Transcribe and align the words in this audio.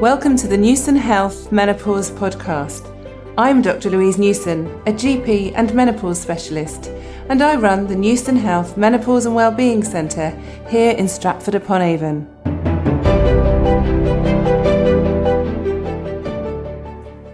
Welcome 0.00 0.34
to 0.38 0.48
the 0.48 0.56
Newson 0.56 0.96
Health 0.96 1.52
Menopause 1.52 2.10
Podcast. 2.10 2.90
I'm 3.36 3.60
Dr. 3.60 3.90
Louise 3.90 4.16
Newson, 4.16 4.66
a 4.86 4.92
GP 4.94 5.52
and 5.54 5.74
menopause 5.74 6.18
specialist, 6.18 6.86
and 7.28 7.42
I 7.42 7.56
run 7.56 7.86
the 7.86 7.96
Newson 7.96 8.34
Health 8.34 8.78
Menopause 8.78 9.26
and 9.26 9.34
Wellbeing 9.34 9.84
Centre 9.84 10.30
here 10.70 10.92
in 10.92 11.06
Stratford 11.06 11.54
upon 11.54 11.82
Avon. 11.82 12.26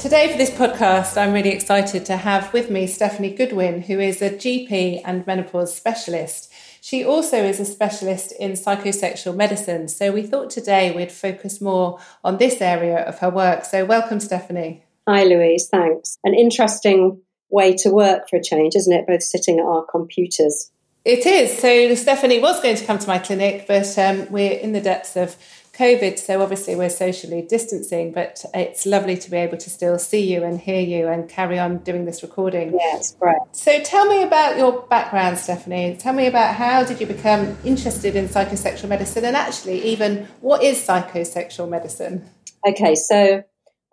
Today, 0.01 0.33
for 0.33 0.37
this 0.37 0.51
podcast, 0.51 1.17
I'm 1.17 1.33
really 1.33 1.51
excited 1.51 2.05
to 2.07 2.17
have 2.17 2.53
with 2.53 2.69
me 2.69 2.89
Stephanie 2.89 3.33
Goodwin, 3.33 3.83
who 3.83 4.01
is 4.01 4.21
a 4.21 4.31
GP 4.31 5.03
and 5.05 5.25
menopause 5.25 5.73
specialist. 5.73 6.53
She 6.87 7.05
also 7.05 7.43
is 7.43 7.59
a 7.59 7.65
specialist 7.65 8.31
in 8.39 8.53
psychosexual 8.53 9.35
medicine. 9.35 9.89
So 9.89 10.13
we 10.13 10.23
thought 10.23 10.51
today 10.51 10.95
we'd 10.95 11.11
focus 11.11 11.61
more 11.61 11.99
on 12.23 12.37
this 12.37 12.61
area 12.61 12.99
of 12.99 13.19
her 13.19 13.29
work. 13.29 13.65
So 13.65 13.85
welcome, 13.85 14.21
Stephanie. 14.21 14.85
Hi, 15.09 15.25
Louise. 15.25 15.69
Thanks. 15.69 16.17
An 16.23 16.33
interesting 16.33 17.23
way 17.51 17.75
to 17.79 17.91
work 17.91 18.31
for 18.31 18.37
a 18.37 18.41
change, 18.41 18.77
isn't 18.77 18.93
it? 18.93 19.05
Both 19.05 19.25
sitting 19.25 19.59
at 19.59 19.65
our 19.65 19.85
computers. 19.85 20.71
It 21.05 21.27
is. 21.27 21.59
So 21.59 21.93
Stephanie 21.97 22.39
was 22.39 22.61
going 22.63 22.77
to 22.77 22.85
come 22.85 23.01
to 23.01 23.09
my 23.09 23.19
clinic, 23.19 23.67
but 23.67 23.99
um, 23.99 24.31
we're 24.31 24.57
in 24.57 24.71
the 24.71 24.81
depths 24.81 25.17
of 25.17 25.35
COVID, 25.77 26.19
so 26.19 26.41
obviously 26.41 26.75
we're 26.75 26.89
socially 26.89 27.43
distancing, 27.43 28.11
but 28.11 28.43
it's 28.55 28.87
lovely 28.87 29.17
to 29.19 29.31
be 29.31 29.37
able 29.37 29.59
to 29.59 29.69
still 29.69 29.99
see 29.99 30.33
you 30.33 30.43
and 30.43 30.59
hear 30.59 30.81
you 30.81 31.09
and 31.09 31.29
carry 31.29 31.59
on 31.59 31.79
doing 31.79 32.07
this 32.07 32.23
recording. 32.23 32.73
Yeah, 32.73 32.97
it's 32.97 33.13
great. 33.13 33.37
So 33.53 33.83
tell 33.83 34.07
me 34.07 34.23
about 34.23 34.57
your 34.57 34.83
background, 34.89 35.37
Stephanie. 35.37 35.95
Tell 35.99 36.15
me 36.15 36.27
about 36.27 36.55
how 36.55 36.83
did 36.83 36.99
you 36.99 37.07
become 37.07 37.59
interested 37.63 38.17
in 38.17 38.29
psychosexual 38.29 38.89
medicine 38.89 39.27
and 39.27 39.37
actually 39.37 39.83
even 39.85 40.27
what 40.41 40.63
is 40.63 40.79
psychosexual 40.79 41.69
medicine? 41.69 42.27
Okay, 42.67 42.95
so 42.95 43.45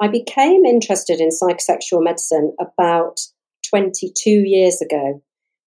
I 0.01 0.07
became 0.07 0.63
interested 0.63 1.19
in 1.19 1.29
psychosexual 1.29 2.01
medicine 2.01 2.55
about 2.61 3.19
22 3.69 4.29
years 4.29 4.81
ago. 4.81 5.21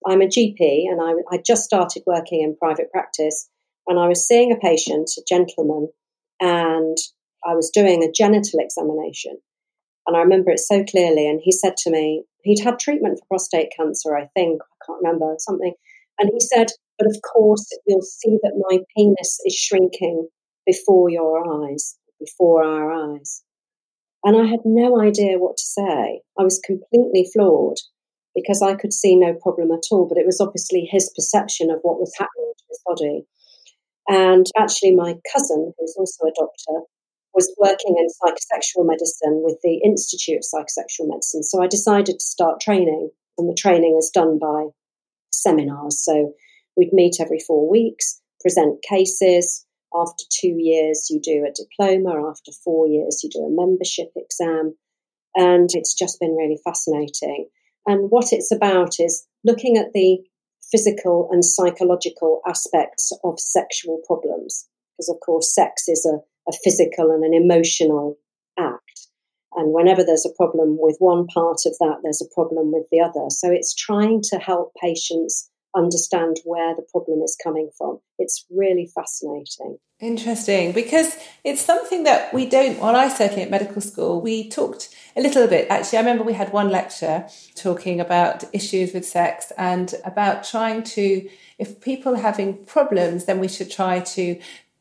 I'm 0.06 0.22
a 0.22 0.26
GP 0.26 0.84
and 0.90 1.00
I, 1.02 1.34
I 1.34 1.42
just 1.44 1.64
started 1.64 2.04
working 2.06 2.40
in 2.40 2.56
private 2.56 2.90
practice 2.90 3.50
and 3.86 3.98
I 3.98 4.08
was 4.08 4.26
seeing 4.26 4.50
a 4.50 4.56
patient, 4.56 5.10
a 5.18 5.22
gentleman, 5.28 5.90
and 6.40 6.96
I 7.44 7.54
was 7.54 7.70
doing 7.72 8.02
a 8.02 8.12
genital 8.12 8.60
examination. 8.60 9.38
And 10.06 10.16
I 10.16 10.20
remember 10.20 10.50
it 10.50 10.60
so 10.60 10.84
clearly. 10.84 11.28
And 11.28 11.40
he 11.42 11.52
said 11.52 11.76
to 11.78 11.90
me, 11.90 12.24
he'd 12.42 12.62
had 12.62 12.78
treatment 12.78 13.18
for 13.18 13.26
prostate 13.26 13.72
cancer, 13.76 14.16
I 14.16 14.26
think, 14.34 14.62
I 14.62 14.86
can't 14.86 15.02
remember, 15.02 15.34
something. 15.38 15.74
And 16.18 16.30
he 16.32 16.40
said, 16.40 16.68
But 16.98 17.08
of 17.08 17.16
course, 17.22 17.66
you'll 17.86 18.02
see 18.02 18.38
that 18.42 18.64
my 18.68 18.78
penis 18.96 19.38
is 19.44 19.54
shrinking 19.54 20.28
before 20.64 21.10
your 21.10 21.64
eyes, 21.64 21.96
before 22.20 22.64
our 22.64 22.92
eyes. 22.92 23.42
And 24.24 24.36
I 24.36 24.46
had 24.46 24.60
no 24.64 25.00
idea 25.00 25.38
what 25.38 25.56
to 25.56 25.64
say. 25.64 26.20
I 26.38 26.42
was 26.42 26.60
completely 26.64 27.28
floored 27.32 27.78
because 28.34 28.60
I 28.62 28.74
could 28.74 28.92
see 28.92 29.16
no 29.16 29.34
problem 29.34 29.70
at 29.72 29.84
all. 29.90 30.06
But 30.08 30.18
it 30.18 30.26
was 30.26 30.40
obviously 30.40 30.88
his 30.90 31.12
perception 31.14 31.70
of 31.70 31.80
what 31.82 32.00
was 32.00 32.12
happening 32.16 32.52
to 32.56 32.64
his 32.68 32.80
body. 32.84 33.26
And 34.08 34.46
actually, 34.56 34.94
my 34.94 35.14
cousin, 35.32 35.72
who's 35.78 35.96
also 35.98 36.26
a 36.26 36.34
doctor, 36.34 36.86
was 37.34 37.54
working 37.58 37.96
in 37.98 38.06
psychosexual 38.06 38.86
medicine 38.86 39.42
with 39.44 39.58
the 39.62 39.80
Institute 39.84 40.38
of 40.38 40.42
Psychosexual 40.42 41.08
Medicine. 41.08 41.42
So 41.42 41.62
I 41.62 41.66
decided 41.66 42.18
to 42.18 42.24
start 42.24 42.60
training, 42.60 43.10
and 43.36 43.48
the 43.48 43.56
training 43.58 43.96
is 43.98 44.10
done 44.12 44.38
by 44.38 44.68
seminars. 45.30 46.02
So 46.04 46.32
we'd 46.76 46.92
meet 46.92 47.16
every 47.20 47.40
four 47.46 47.68
weeks, 47.68 48.20
present 48.40 48.82
cases. 48.82 49.66
After 49.94 50.24
two 50.30 50.56
years, 50.58 51.08
you 51.10 51.20
do 51.20 51.46
a 51.46 51.52
diploma. 51.52 52.28
After 52.28 52.52
four 52.64 52.86
years, 52.86 53.20
you 53.22 53.30
do 53.30 53.40
a 53.40 53.50
membership 53.50 54.12
exam. 54.16 54.74
And 55.34 55.68
it's 55.74 55.94
just 55.94 56.18
been 56.20 56.34
really 56.34 56.58
fascinating. 56.64 57.48
And 57.86 58.10
what 58.10 58.32
it's 58.32 58.50
about 58.50 58.98
is 58.98 59.26
looking 59.44 59.76
at 59.76 59.92
the 59.92 60.18
physical 60.70 61.28
and 61.30 61.44
psychological 61.44 62.40
aspects 62.46 63.12
of 63.24 63.38
sexual 63.38 64.00
problems. 64.06 64.66
Because, 64.96 65.08
of 65.08 65.20
course, 65.24 65.54
sex 65.54 65.88
is 65.88 66.06
a, 66.06 66.18
a 66.48 66.52
physical 66.64 67.10
and 67.10 67.24
an 67.24 67.34
emotional 67.34 68.16
act. 68.58 69.08
And 69.54 69.72
whenever 69.72 70.04
there's 70.04 70.26
a 70.26 70.36
problem 70.36 70.76
with 70.78 70.96
one 70.98 71.26
part 71.26 71.60
of 71.66 71.76
that, 71.80 71.98
there's 72.02 72.20
a 72.20 72.34
problem 72.34 72.72
with 72.72 72.86
the 72.90 73.00
other. 73.00 73.26
So 73.30 73.50
it's 73.50 73.74
trying 73.74 74.20
to 74.30 74.38
help 74.38 74.72
patients 74.82 75.50
understand 75.76 76.38
where 76.44 76.74
the 76.74 76.86
problem 76.90 77.22
is 77.22 77.36
coming 77.42 77.70
from. 77.76 78.00
It's 78.18 78.46
really 78.50 78.90
fascinating. 78.94 79.78
Interesting, 80.00 80.72
because 80.72 81.16
it's 81.44 81.60
something 81.60 82.02
that 82.04 82.32
we 82.34 82.46
don't, 82.46 82.78
well, 82.80 82.96
I 82.96 83.08
certainly 83.08 83.42
at 83.42 83.50
medical 83.50 83.80
school, 83.80 84.20
we 84.20 84.48
talked 84.48 84.94
a 85.16 85.20
little 85.22 85.46
bit. 85.46 85.68
Actually, 85.70 85.98
I 85.98 86.00
remember 86.02 86.22
we 86.24 86.34
had 86.34 86.52
one 86.52 86.70
lecture 86.70 87.26
talking 87.54 88.00
about 88.00 88.44
issues 88.52 88.92
with 88.92 89.06
sex 89.06 89.52
and 89.56 89.94
about 90.04 90.44
trying 90.44 90.82
to, 90.82 91.28
if 91.58 91.80
people 91.80 92.14
are 92.14 92.20
having 92.20 92.64
problems, 92.64 93.24
then 93.24 93.38
we 93.38 93.48
should 93.48 93.70
try 93.70 94.00
to 94.00 94.38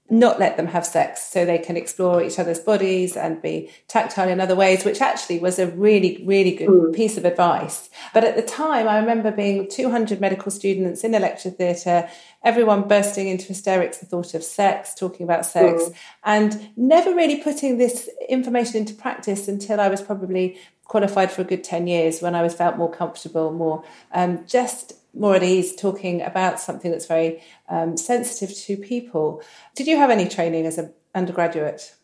not 0.09 0.39
let 0.39 0.55
them 0.55 0.67
have 0.67 0.85
sex 0.85 1.23
so 1.23 1.45
they 1.45 1.57
can 1.57 1.75
explore 1.75 2.21
each 2.21 2.37
other's 2.37 2.59
bodies 2.59 3.17
and 3.17 3.41
be 3.41 3.71
tactile 3.87 4.29
in 4.29 4.39
other 4.39 4.55
ways, 4.55 4.85
which 4.85 5.01
actually 5.01 5.39
was 5.39 5.57
a 5.57 5.67
really, 5.67 6.23
really 6.25 6.51
good 6.51 6.69
mm. 6.69 6.95
piece 6.95 7.17
of 7.17 7.25
advice. 7.25 7.89
But 8.13 8.23
at 8.23 8.35
the 8.35 8.43
time, 8.43 8.87
I 8.87 8.99
remember 8.99 9.31
being 9.31 9.67
200 9.67 10.21
medical 10.21 10.51
students 10.51 11.03
in 11.03 11.15
a 11.15 11.19
lecture 11.19 11.49
theatre, 11.49 12.07
everyone 12.43 12.87
bursting 12.87 13.29
into 13.29 13.47
hysterics, 13.47 13.97
the 13.97 14.05
thought 14.05 14.35
of 14.35 14.43
sex, 14.43 14.93
talking 14.93 15.23
about 15.23 15.43
sex, 15.43 15.83
mm. 15.83 15.95
and 16.23 16.69
never 16.77 17.15
really 17.15 17.41
putting 17.41 17.79
this 17.79 18.07
information 18.29 18.77
into 18.77 18.93
practice 18.93 19.47
until 19.47 19.79
I 19.79 19.87
was 19.87 20.03
probably 20.03 20.59
qualified 20.83 21.31
for 21.31 21.41
a 21.41 21.45
good 21.45 21.63
10 21.63 21.87
years 21.87 22.21
when 22.21 22.35
I 22.35 22.43
was 22.43 22.53
felt 22.53 22.77
more 22.77 22.91
comfortable, 22.91 23.51
more 23.51 23.83
um, 24.13 24.45
just 24.45 24.93
more 25.15 25.35
at 25.35 25.43
ease 25.43 25.75
talking 25.75 26.21
about 26.21 26.59
something 26.59 26.91
that's 26.91 27.05
very 27.05 27.41
um, 27.69 27.97
sensitive 27.97 28.55
to 28.55 28.77
people. 28.77 29.41
Did 29.75 29.87
you 29.87 29.97
have 29.97 30.09
any 30.09 30.27
training 30.27 30.65
as 30.65 30.77
an 30.77 30.93
undergraduate? 31.13 31.95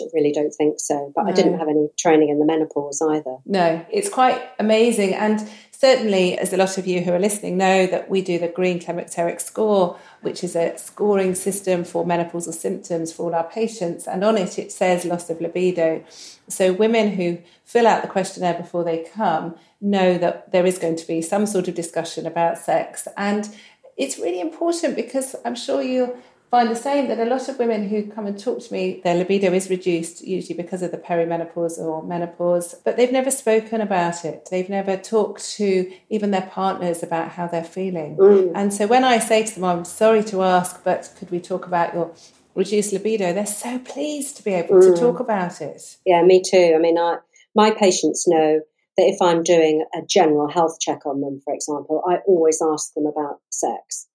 I 0.00 0.06
really 0.14 0.32
don't 0.32 0.50
think 0.50 0.80
so, 0.80 1.12
but 1.14 1.24
no. 1.24 1.30
I 1.30 1.32
didn't 1.34 1.58
have 1.58 1.68
any 1.68 1.88
training 1.98 2.30
in 2.30 2.38
the 2.38 2.46
menopause 2.46 3.02
either. 3.02 3.36
No, 3.44 3.84
it's 3.90 4.08
quite 4.08 4.40
amazing. 4.58 5.14
And 5.14 5.46
certainly, 5.70 6.38
as 6.38 6.52
a 6.52 6.56
lot 6.56 6.78
of 6.78 6.86
you 6.86 7.02
who 7.02 7.12
are 7.12 7.18
listening 7.18 7.58
know, 7.58 7.86
that 7.86 8.08
we 8.08 8.22
do 8.22 8.38
the 8.38 8.48
Greene 8.48 8.80
Climacteric 8.80 9.40
Score, 9.40 9.98
which 10.22 10.42
is 10.42 10.56
a 10.56 10.78
scoring 10.78 11.34
system 11.34 11.84
for 11.84 12.04
menopausal 12.04 12.54
symptoms 12.54 13.12
for 13.12 13.24
all 13.24 13.34
our 13.34 13.44
patients. 13.44 14.06
And 14.06 14.24
on 14.24 14.38
it, 14.38 14.58
it 14.58 14.72
says 14.72 15.04
loss 15.04 15.28
of 15.28 15.40
libido. 15.40 16.02
So 16.48 16.72
women 16.72 17.12
who 17.12 17.38
fill 17.64 17.86
out 17.86 18.02
the 18.02 18.08
questionnaire 18.08 18.54
before 18.54 18.84
they 18.84 19.06
come 19.14 19.56
know 19.82 20.16
that 20.16 20.52
there 20.52 20.64
is 20.64 20.78
going 20.78 20.96
to 20.96 21.06
be 21.06 21.20
some 21.20 21.44
sort 21.44 21.68
of 21.68 21.74
discussion 21.74 22.26
about 22.26 22.56
sex. 22.56 23.08
And 23.16 23.48
it's 23.96 24.18
really 24.18 24.40
important 24.40 24.96
because 24.96 25.36
I'm 25.44 25.56
sure 25.56 25.82
you'll 25.82 26.16
find 26.52 26.70
the 26.70 26.76
same 26.76 27.08
that 27.08 27.18
a 27.18 27.24
lot 27.24 27.48
of 27.48 27.58
women 27.58 27.88
who 27.88 28.06
come 28.10 28.26
and 28.26 28.38
talk 28.38 28.62
to 28.62 28.72
me, 28.72 29.00
their 29.02 29.14
libido 29.14 29.52
is 29.52 29.70
reduced, 29.70 30.22
usually 30.22 30.54
because 30.54 30.82
of 30.82 30.90
the 30.90 30.98
perimenopause 30.98 31.78
or 31.78 32.02
menopause, 32.02 32.74
but 32.84 32.96
they've 32.96 33.10
never 33.10 33.30
spoken 33.30 33.80
about 33.80 34.24
it. 34.24 34.48
They've 34.50 34.68
never 34.68 34.98
talked 34.98 35.50
to 35.52 35.90
even 36.10 36.30
their 36.30 36.42
partners 36.42 37.02
about 37.02 37.30
how 37.30 37.46
they're 37.46 37.64
feeling. 37.64 38.16
Mm. 38.18 38.52
And 38.54 38.72
so 38.72 38.86
when 38.86 39.02
I 39.02 39.18
say 39.18 39.44
to 39.44 39.54
them, 39.54 39.64
I'm 39.64 39.86
sorry 39.86 40.22
to 40.24 40.42
ask, 40.42 40.84
but 40.84 41.10
could 41.18 41.30
we 41.30 41.40
talk 41.40 41.66
about 41.66 41.94
your 41.94 42.12
reduced 42.54 42.92
libido? 42.92 43.32
They're 43.32 43.46
so 43.46 43.78
pleased 43.78 44.36
to 44.36 44.44
be 44.44 44.52
able 44.52 44.76
mm. 44.76 44.94
to 44.94 45.00
talk 45.00 45.20
about 45.20 45.62
it. 45.62 45.96
Yeah, 46.04 46.22
me 46.22 46.42
too. 46.42 46.74
I 46.76 46.78
mean, 46.78 46.98
I, 46.98 47.16
my 47.54 47.70
patients 47.70 48.28
know 48.28 48.60
that 48.96 49.04
if 49.04 49.20
I'm 49.22 49.42
doing 49.42 49.84
a 49.94 50.00
general 50.06 50.48
health 50.50 50.78
check 50.80 51.06
on 51.06 51.20
them, 51.20 51.40
for 51.44 51.54
example, 51.54 52.02
I 52.08 52.16
always 52.26 52.60
ask 52.62 52.92
them 52.94 53.06
about 53.06 53.40
sex 53.50 54.06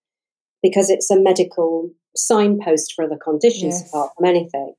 because 0.62 0.90
it's 0.90 1.10
a 1.10 1.20
medical 1.20 1.92
signpost 2.16 2.94
for 2.96 3.06
other 3.06 3.18
conditions 3.18 3.82
yes. 3.82 3.90
apart 3.90 4.12
from 4.18 4.28
anything. 4.28 4.74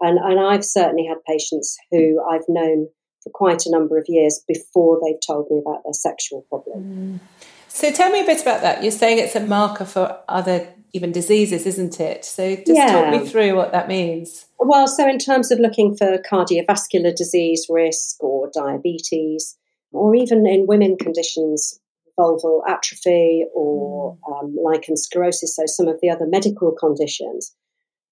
And, 0.00 0.18
and 0.18 0.40
I've 0.40 0.64
certainly 0.64 1.06
had 1.06 1.18
patients 1.26 1.76
who 1.90 2.22
I've 2.30 2.48
known 2.48 2.88
for 3.22 3.30
quite 3.30 3.66
a 3.66 3.70
number 3.70 3.98
of 3.98 4.06
years 4.08 4.42
before 4.48 4.98
they've 5.04 5.20
told 5.24 5.50
me 5.50 5.60
about 5.64 5.82
their 5.84 5.92
sexual 5.92 6.46
problem. 6.48 7.20
Mm. 7.20 7.48
So 7.68 7.92
tell 7.92 8.10
me 8.10 8.22
a 8.22 8.26
bit 8.26 8.40
about 8.40 8.62
that. 8.62 8.82
You're 8.82 8.92
saying 8.92 9.18
it's 9.18 9.36
a 9.36 9.40
marker 9.40 9.84
for 9.84 10.18
other 10.28 10.68
even 10.92 11.12
diseases, 11.12 11.66
isn't 11.66 12.00
it? 12.00 12.24
So 12.24 12.56
just 12.56 12.70
yeah. 12.70 12.92
talk 12.92 13.10
me 13.20 13.26
through 13.26 13.54
what 13.54 13.72
that 13.72 13.88
means. 13.88 14.46
Well, 14.58 14.86
so 14.86 15.08
in 15.08 15.18
terms 15.18 15.50
of 15.50 15.58
looking 15.58 15.96
for 15.96 16.18
cardiovascular 16.18 17.14
disease 17.14 17.66
risk 17.68 18.22
or 18.22 18.50
diabetes, 18.52 19.56
or 19.92 20.14
even 20.14 20.46
in 20.46 20.66
women 20.66 20.96
conditions, 20.96 21.80
vulval 22.18 22.60
atrophy 22.68 23.44
or 23.54 24.18
um, 24.30 24.56
lichen 24.62 24.94
sclerosus, 24.94 25.48
so 25.48 25.64
some 25.66 25.88
of 25.88 25.98
the 26.00 26.10
other 26.10 26.26
medical 26.26 26.72
conditions. 26.72 27.54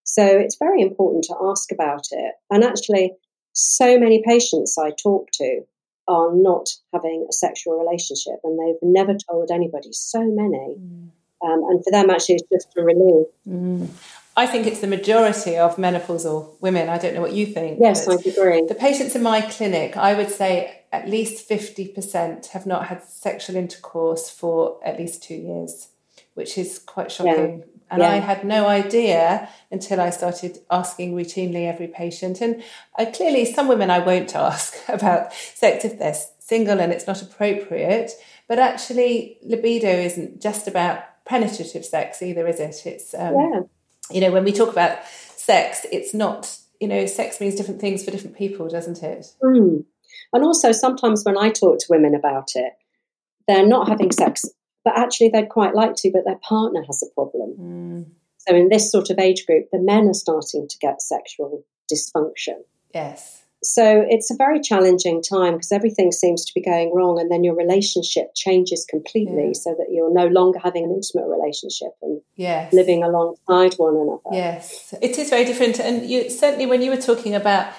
So 0.04 0.24
it's 0.24 0.56
very 0.56 0.80
important 0.80 1.24
to 1.24 1.36
ask 1.50 1.70
about 1.70 2.06
it. 2.10 2.34
And 2.50 2.64
actually, 2.64 3.12
so 3.52 3.98
many 3.98 4.22
patients 4.24 4.78
I 4.78 4.90
talk 4.90 5.28
to 5.34 5.62
are 6.08 6.30
not 6.32 6.68
having 6.94 7.26
a 7.28 7.32
sexual 7.32 7.78
relationship 7.78 8.40
and 8.42 8.58
they've 8.58 8.80
never 8.82 9.14
told 9.30 9.50
anybody, 9.50 9.90
so 9.92 10.20
many. 10.20 10.76
Mm. 10.80 11.10
Um, 11.42 11.62
and 11.68 11.84
for 11.84 11.90
them, 11.90 12.10
actually, 12.10 12.36
it's 12.36 12.48
just 12.50 12.76
a 12.76 12.82
relief. 12.82 13.26
Mm. 13.48 13.88
I 14.36 14.46
think 14.46 14.68
it's 14.68 14.80
the 14.80 14.86
majority 14.86 15.56
of 15.56 15.76
menopausal 15.76 16.60
women. 16.60 16.88
I 16.88 16.98
don't 16.98 17.12
know 17.12 17.20
what 17.20 17.32
you 17.32 17.44
think. 17.44 17.80
Yes, 17.80 18.06
I 18.06 18.14
agree. 18.14 18.64
The 18.66 18.76
patients 18.78 19.16
in 19.16 19.22
my 19.22 19.40
clinic, 19.40 19.96
I 19.96 20.14
would 20.14 20.30
say 20.30 20.84
at 20.92 21.08
least 21.08 21.48
50% 21.48 22.46
have 22.48 22.64
not 22.64 22.86
had 22.86 23.02
sexual 23.02 23.56
intercourse 23.56 24.30
for 24.30 24.78
at 24.84 24.96
least 24.96 25.24
two 25.24 25.34
years, 25.34 25.88
which 26.34 26.56
is 26.56 26.78
quite 26.78 27.10
shocking. 27.10 27.58
Yeah. 27.58 27.64
And 27.90 28.02
yeah. 28.02 28.10
I 28.10 28.16
had 28.16 28.44
no 28.44 28.68
idea 28.68 29.48
until 29.72 30.00
I 30.00 30.10
started 30.10 30.58
asking 30.70 31.14
routinely 31.14 31.66
every 31.66 31.88
patient. 31.88 32.40
And 32.40 32.62
I, 32.96 33.06
clearly, 33.06 33.44
some 33.44 33.66
women 33.66 33.90
I 33.90 33.98
won't 33.98 34.36
ask 34.36 34.76
about 34.88 35.32
sex 35.32 35.84
if 35.84 35.98
they're 35.98 36.14
single 36.38 36.80
and 36.80 36.92
it's 36.92 37.08
not 37.08 37.22
appropriate. 37.22 38.12
But 38.46 38.58
actually, 38.58 39.38
libido 39.42 39.88
isn't 39.88 40.40
just 40.40 40.68
about 40.68 41.02
penetrative 41.28 41.84
sex 41.84 42.22
either, 42.22 42.46
is 42.46 42.60
it? 42.60 42.86
It's, 42.86 43.14
um, 43.14 43.34
yeah. 43.34 43.60
you 44.10 44.20
know, 44.20 44.32
when 44.32 44.44
we 44.44 44.52
talk 44.52 44.70
about 44.70 44.98
sex, 45.36 45.86
it's 45.92 46.14
not, 46.14 46.56
you 46.80 46.88
know, 46.88 47.06
sex 47.06 47.40
means 47.40 47.54
different 47.54 47.80
things 47.80 48.04
for 48.04 48.10
different 48.10 48.36
people, 48.36 48.68
doesn't 48.68 49.02
it? 49.02 49.26
Mm. 49.42 49.84
And 50.32 50.44
also, 50.44 50.72
sometimes 50.72 51.24
when 51.24 51.38
I 51.38 51.50
talk 51.50 51.78
to 51.78 51.86
women 51.90 52.14
about 52.14 52.50
it, 52.54 52.72
they're 53.46 53.66
not 53.66 53.88
having 53.88 54.10
sex 54.12 54.44
but 54.88 54.96
actually 54.96 55.28
they'd 55.28 55.50
quite 55.50 55.74
like 55.74 55.94
to, 55.96 56.10
but 56.10 56.24
their 56.24 56.38
partner 56.42 56.82
has 56.86 57.02
a 57.02 57.14
problem. 57.14 57.54
Mm. 57.60 58.06
So 58.38 58.56
in 58.56 58.70
this 58.70 58.90
sort 58.90 59.10
of 59.10 59.18
age 59.18 59.44
group, 59.44 59.66
the 59.70 59.78
men 59.78 60.08
are 60.08 60.14
starting 60.14 60.66
to 60.66 60.78
get 60.78 61.02
sexual 61.02 61.62
dysfunction. 61.92 62.62
Yes. 62.94 63.42
So 63.62 64.04
it's 64.08 64.30
a 64.30 64.36
very 64.36 64.60
challenging 64.60 65.20
time 65.20 65.54
because 65.54 65.72
everything 65.72 66.12
seems 66.12 66.44
to 66.44 66.52
be 66.54 66.60
going 66.60 66.94
wrong, 66.94 67.18
and 67.18 67.30
then 67.30 67.42
your 67.42 67.56
relationship 67.56 68.34
changes 68.34 68.86
completely, 68.88 69.48
yeah. 69.48 69.52
so 69.52 69.74
that 69.78 69.88
you're 69.90 70.12
no 70.12 70.26
longer 70.28 70.60
having 70.62 70.84
an 70.84 70.92
intimate 70.92 71.26
relationship 71.26 71.90
and 72.02 72.20
yes. 72.36 72.72
living 72.72 73.02
alongside 73.02 73.74
one 73.74 73.96
another. 73.96 74.20
Yes, 74.30 74.94
it 75.02 75.18
is 75.18 75.30
very 75.30 75.44
different, 75.44 75.80
and 75.80 76.08
you 76.08 76.30
certainly 76.30 76.66
when 76.66 76.82
you 76.82 76.90
were 76.90 77.00
talking 77.00 77.34
about 77.34 77.72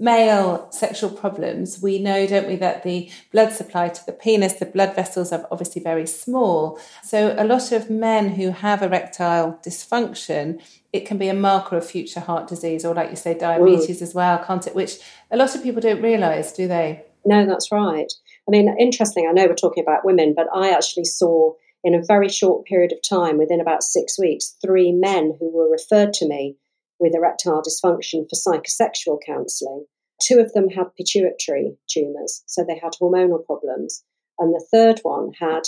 male 0.00 0.66
sexual 0.72 1.10
problems, 1.10 1.80
we 1.82 1.98
know, 1.98 2.26
don't 2.26 2.48
we, 2.48 2.56
that 2.56 2.82
the 2.82 3.10
blood 3.30 3.52
supply 3.52 3.88
to 3.88 4.06
the 4.06 4.12
penis, 4.12 4.54
the 4.54 4.66
blood 4.66 4.96
vessels 4.96 5.30
are 5.30 5.46
obviously 5.52 5.82
very 5.82 6.06
small. 6.06 6.80
So, 7.04 7.34
a 7.38 7.44
lot 7.44 7.70
of 7.70 7.90
men 7.90 8.30
who 8.30 8.50
have 8.50 8.82
erectile 8.82 9.60
dysfunction, 9.64 10.60
it 10.92 11.06
can 11.06 11.18
be 11.18 11.28
a 11.28 11.34
marker 11.34 11.76
of 11.76 11.86
future 11.86 12.20
heart 12.20 12.48
disease 12.48 12.84
or, 12.84 12.94
like 12.94 13.10
you 13.10 13.16
say, 13.16 13.34
diabetes 13.34 13.98
mm. 13.98 14.02
as 14.02 14.14
well, 14.14 14.38
can't 14.38 14.66
it? 14.66 14.74
Which 14.74 14.98
a 15.30 15.36
lot 15.36 15.54
of 15.54 15.62
people 15.62 15.82
don't 15.82 16.02
realise, 16.02 16.52
do 16.52 16.66
they? 16.66 17.04
No, 17.24 17.46
that's 17.46 17.70
right. 17.70 18.10
I 18.48 18.50
mean, 18.50 18.74
interesting, 18.80 19.26
I 19.28 19.32
know 19.32 19.46
we're 19.46 19.54
talking 19.54 19.84
about 19.84 20.04
women, 20.04 20.32
but 20.34 20.46
I 20.54 20.70
actually 20.70 21.04
saw 21.04 21.52
in 21.84 21.94
a 21.94 22.02
very 22.02 22.28
short 22.28 22.66
period 22.66 22.92
of 22.92 23.00
time, 23.02 23.38
within 23.38 23.60
about 23.60 23.82
six 23.82 24.18
weeks, 24.18 24.56
three 24.62 24.92
men 24.92 25.36
who 25.38 25.50
were 25.50 25.70
referred 25.70 26.12
to 26.14 26.28
me 26.28 26.56
with 27.00 27.14
erectile 27.14 27.62
dysfunction 27.62 28.26
for 28.28 28.36
psychosexual 28.36 29.18
counselling. 29.26 29.84
Two 30.22 30.38
of 30.38 30.52
them 30.52 30.68
had 30.68 30.94
pituitary 30.96 31.72
tumours, 31.88 32.42
so 32.46 32.62
they 32.62 32.78
had 32.78 32.92
hormonal 33.00 33.44
problems. 33.44 34.04
And 34.38 34.54
the 34.54 34.64
third 34.70 35.00
one 35.02 35.30
had 35.38 35.62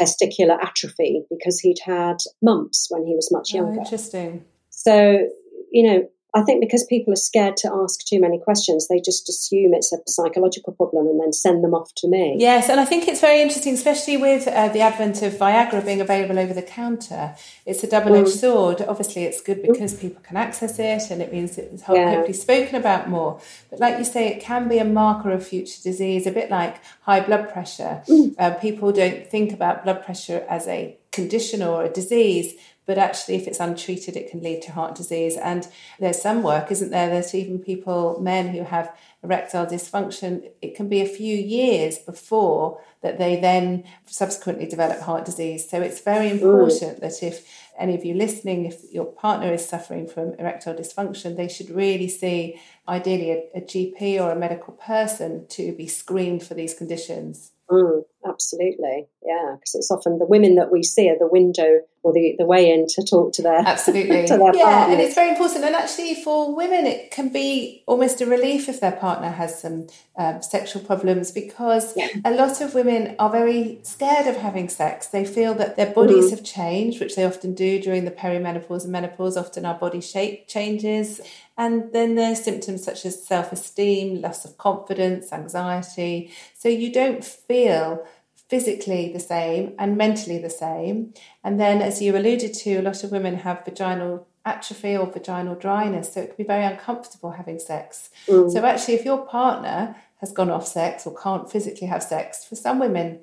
testicular 0.00 0.58
atrophy 0.62 1.22
because 1.30 1.60
he'd 1.60 1.80
had 1.84 2.16
mumps 2.42 2.86
when 2.90 3.06
he 3.06 3.14
was 3.14 3.30
much 3.30 3.50
oh, 3.52 3.56
younger. 3.56 3.80
Oh, 3.80 3.82
interesting. 3.82 4.44
So, 4.70 5.28
you 5.70 5.86
know, 5.86 6.08
I 6.34 6.42
think 6.42 6.60
because 6.60 6.84
people 6.84 7.12
are 7.12 7.16
scared 7.16 7.56
to 7.58 7.72
ask 7.72 8.04
too 8.04 8.20
many 8.20 8.38
questions, 8.38 8.88
they 8.88 9.00
just 9.00 9.28
assume 9.28 9.74
it's 9.74 9.92
a 9.92 9.98
psychological 10.06 10.72
problem 10.72 11.06
and 11.06 11.20
then 11.20 11.32
send 11.32 11.64
them 11.64 11.74
off 11.74 11.92
to 11.96 12.08
me. 12.08 12.36
Yes, 12.38 12.68
and 12.68 12.78
I 12.78 12.84
think 12.84 13.08
it's 13.08 13.20
very 13.20 13.40
interesting, 13.42 13.74
especially 13.74 14.16
with 14.16 14.46
uh, 14.46 14.68
the 14.68 14.80
advent 14.80 15.22
of 15.22 15.34
Viagra 15.34 15.84
being 15.84 16.00
available 16.00 16.38
over 16.38 16.54
the 16.54 16.62
counter. 16.62 17.34
It's 17.66 17.82
a 17.82 17.88
double 17.88 18.14
edged 18.14 18.28
mm. 18.28 18.40
sword. 18.40 18.82
Obviously, 18.82 19.24
it's 19.24 19.40
good 19.40 19.62
because 19.62 19.94
mm. 19.94 20.00
people 20.00 20.22
can 20.22 20.36
access 20.36 20.78
it 20.78 21.10
and 21.10 21.20
it 21.20 21.32
means 21.32 21.58
it's 21.58 21.82
hopefully 21.82 22.26
yeah. 22.26 22.32
spoken 22.32 22.76
about 22.76 23.08
more. 23.08 23.40
But 23.70 23.80
like 23.80 23.98
you 23.98 24.04
say, 24.04 24.28
it 24.28 24.40
can 24.40 24.68
be 24.68 24.78
a 24.78 24.84
marker 24.84 25.30
of 25.30 25.46
future 25.46 25.82
disease, 25.82 26.26
a 26.26 26.32
bit 26.32 26.50
like 26.50 26.76
high 27.02 27.20
blood 27.20 27.52
pressure. 27.52 28.02
Mm. 28.08 28.34
Uh, 28.38 28.50
people 28.54 28.92
don't 28.92 29.26
think 29.26 29.52
about 29.52 29.84
blood 29.84 30.04
pressure 30.04 30.46
as 30.48 30.68
a 30.68 30.96
condition 31.12 31.62
or 31.62 31.84
a 31.84 31.88
disease 31.88 32.54
but 32.90 32.98
actually, 32.98 33.36
if 33.36 33.46
it's 33.46 33.60
untreated, 33.60 34.16
it 34.16 34.28
can 34.28 34.42
lead 34.42 34.62
to 34.62 34.72
heart 34.72 34.96
disease. 34.96 35.36
And 35.36 35.68
there's 36.00 36.20
some 36.20 36.42
work, 36.42 36.72
isn't 36.72 36.90
there, 36.90 37.08
that 37.08 37.32
even 37.36 37.60
people, 37.60 38.18
men 38.20 38.48
who 38.48 38.64
have 38.64 38.92
erectile 39.22 39.64
dysfunction, 39.64 40.50
it 40.60 40.74
can 40.74 40.88
be 40.88 41.00
a 41.00 41.06
few 41.06 41.36
years 41.36 41.98
before 41.98 42.82
that 43.02 43.16
they 43.16 43.38
then 43.38 43.84
subsequently 44.06 44.66
develop 44.66 44.98
heart 45.02 45.24
disease. 45.24 45.70
So 45.70 45.80
it's 45.80 46.00
very 46.00 46.30
important 46.30 46.96
mm. 46.96 47.00
that 47.00 47.22
if 47.22 47.48
any 47.78 47.94
of 47.94 48.04
you 48.04 48.14
listening, 48.14 48.66
if 48.66 48.82
your 48.92 49.06
partner 49.06 49.52
is 49.52 49.64
suffering 49.64 50.08
from 50.08 50.34
erectile 50.40 50.74
dysfunction, 50.74 51.36
they 51.36 51.46
should 51.46 51.70
really 51.70 52.08
see 52.08 52.60
ideally 52.88 53.30
a, 53.30 53.58
a 53.58 53.60
GP 53.60 54.20
or 54.20 54.32
a 54.32 54.36
medical 54.36 54.72
person 54.72 55.46
to 55.50 55.72
be 55.76 55.86
screened 55.86 56.42
for 56.42 56.54
these 56.54 56.74
conditions. 56.74 57.52
Mm, 57.70 58.02
absolutely, 58.26 59.06
yeah, 59.24 59.54
because 59.54 59.74
it's 59.74 59.90
often 59.90 60.18
the 60.18 60.26
women 60.26 60.56
that 60.56 60.70
we 60.70 60.82
see 60.82 61.08
are 61.08 61.18
the 61.18 61.26
window 61.26 61.80
or 62.02 62.14
the, 62.14 62.34
the 62.38 62.46
way 62.46 62.70
in 62.70 62.86
to 62.86 63.04
talk 63.04 63.32
to 63.34 63.42
their 63.42 63.58
absolutely 63.58 64.26
to 64.26 64.38
their 64.38 64.54
yeah, 64.56 64.64
partners. 64.64 64.92
and 64.92 65.00
it's 65.00 65.14
very 65.14 65.30
important. 65.30 65.64
And 65.64 65.74
actually, 65.74 66.14
for 66.14 66.54
women, 66.54 66.86
it 66.86 67.10
can 67.10 67.28
be 67.28 67.82
almost 67.86 68.20
a 68.20 68.26
relief 68.26 68.68
if 68.68 68.80
their 68.80 68.92
partner 68.92 69.30
has 69.30 69.60
some 69.60 69.88
um, 70.16 70.42
sexual 70.42 70.82
problems 70.82 71.30
because 71.30 71.94
yeah. 71.96 72.08
a 72.24 72.30
lot 72.30 72.60
of 72.62 72.74
women 72.74 73.16
are 73.18 73.30
very 73.30 73.80
scared 73.82 74.26
of 74.26 74.36
having 74.36 74.68
sex. 74.68 75.08
They 75.08 75.26
feel 75.26 75.54
that 75.54 75.76
their 75.76 75.92
bodies 75.92 76.26
mm-hmm. 76.26 76.36
have 76.36 76.44
changed, 76.44 77.00
which 77.00 77.16
they 77.16 77.24
often 77.24 77.54
do 77.54 77.80
during 77.80 78.06
the 78.06 78.10
perimenopause 78.10 78.84
and 78.84 78.92
menopause. 78.92 79.36
Often 79.36 79.66
our 79.66 79.78
body 79.78 80.00
shape 80.00 80.48
changes, 80.48 81.20
and 81.58 81.92
then 81.92 82.14
there's 82.14 82.42
symptoms 82.42 82.82
such 82.82 83.04
as 83.04 83.22
self 83.22 83.52
esteem, 83.52 84.22
loss 84.22 84.46
of 84.46 84.56
confidence, 84.56 85.32
anxiety. 85.34 86.32
So 86.56 86.70
you 86.70 86.90
don't 86.90 87.22
feel 87.22 88.06
physically 88.50 89.12
the 89.12 89.20
same 89.20 89.74
and 89.78 89.96
mentally 89.96 90.36
the 90.36 90.50
same. 90.50 91.14
And 91.44 91.60
then, 91.60 91.80
as 91.80 92.02
you 92.02 92.16
alluded 92.16 92.52
to, 92.54 92.76
a 92.76 92.82
lot 92.82 93.04
of 93.04 93.12
women 93.12 93.36
have 93.36 93.64
vaginal 93.64 94.26
atrophy 94.44 94.96
or 94.96 95.06
vaginal 95.06 95.54
dryness. 95.54 96.12
So 96.12 96.22
it 96.22 96.26
can 96.26 96.36
be 96.36 96.44
very 96.44 96.64
uncomfortable 96.64 97.30
having 97.30 97.60
sex. 97.60 98.10
Mm. 98.26 98.50
So, 98.52 98.64
actually, 98.66 98.94
if 98.94 99.04
your 99.04 99.24
partner 99.24 99.96
has 100.16 100.32
gone 100.32 100.50
off 100.50 100.66
sex 100.66 101.06
or 101.06 101.16
can't 101.16 101.50
physically 101.50 101.86
have 101.86 102.02
sex, 102.02 102.44
for 102.44 102.56
some 102.56 102.80
women, 102.80 103.20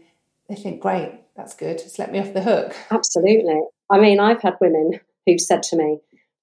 they 0.48 0.56
think, 0.56 0.82
great, 0.82 1.20
that's 1.36 1.54
good, 1.54 1.78
just 1.78 2.00
let 2.00 2.12
me 2.12 2.20
off 2.20 2.34
the 2.34 2.42
hook. 2.42 2.76
Absolutely. 2.90 3.62
I 3.92 4.00
mean, 4.00 4.20
I've 4.20 4.42
had 4.42 4.56
women 4.62 5.00
who've 5.26 5.42
said 5.42 5.62
to 5.64 5.76
me, 5.76 6.00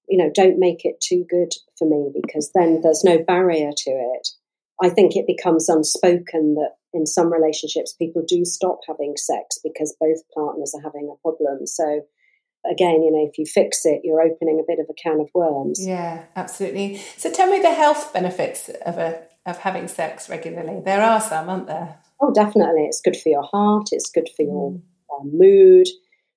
you 0.07 0.17
know, 0.17 0.29
don't 0.33 0.59
make 0.59 0.85
it 0.85 1.01
too 1.01 1.25
good 1.27 1.53
for 1.77 1.89
me 1.89 2.11
because 2.13 2.51
then 2.53 2.81
there's 2.81 3.03
no 3.03 3.23
barrier 3.23 3.71
to 3.75 3.89
it. 3.89 4.29
I 4.81 4.89
think 4.89 5.15
it 5.15 5.25
becomes 5.25 5.67
unspoken 5.69 6.55
that 6.55 6.75
in 6.95 7.05
some 7.05 7.31
relationships 7.31 7.93
people 7.93 8.23
do 8.27 8.45
stop 8.45 8.79
having 8.87 9.15
sex 9.17 9.59
because 9.63 9.95
both 9.99 10.17
partners 10.33 10.73
are 10.75 10.81
having 10.81 11.13
a 11.13 11.21
problem. 11.21 11.67
So 11.67 12.01
again, 12.69 13.03
you 13.03 13.11
know, 13.11 13.27
if 13.29 13.37
you 13.37 13.45
fix 13.45 13.85
it, 13.85 14.01
you're 14.03 14.21
opening 14.21 14.59
a 14.59 14.67
bit 14.67 14.79
of 14.79 14.87
a 14.89 14.93
can 14.93 15.19
of 15.19 15.29
worms. 15.35 15.85
Yeah, 15.85 16.23
absolutely. 16.35 17.01
So 17.17 17.31
tell 17.31 17.49
me 17.49 17.59
the 17.59 17.73
health 17.73 18.13
benefits 18.13 18.69
of 18.85 18.97
a 18.97 19.23
of 19.45 19.59
having 19.59 19.87
sex 19.87 20.27
regularly. 20.27 20.81
There 20.83 21.03
are 21.03 21.21
some, 21.21 21.49
aren't 21.49 21.67
there? 21.67 21.99
Oh, 22.19 22.33
definitely. 22.33 22.85
It's 22.85 23.01
good 23.01 23.15
for 23.15 23.29
your 23.29 23.43
heart. 23.43 23.89
It's 23.91 24.09
good 24.09 24.27
for 24.35 24.41
your 24.41 24.71
mm. 24.71 24.81
uh, 25.11 25.23
mood 25.23 25.87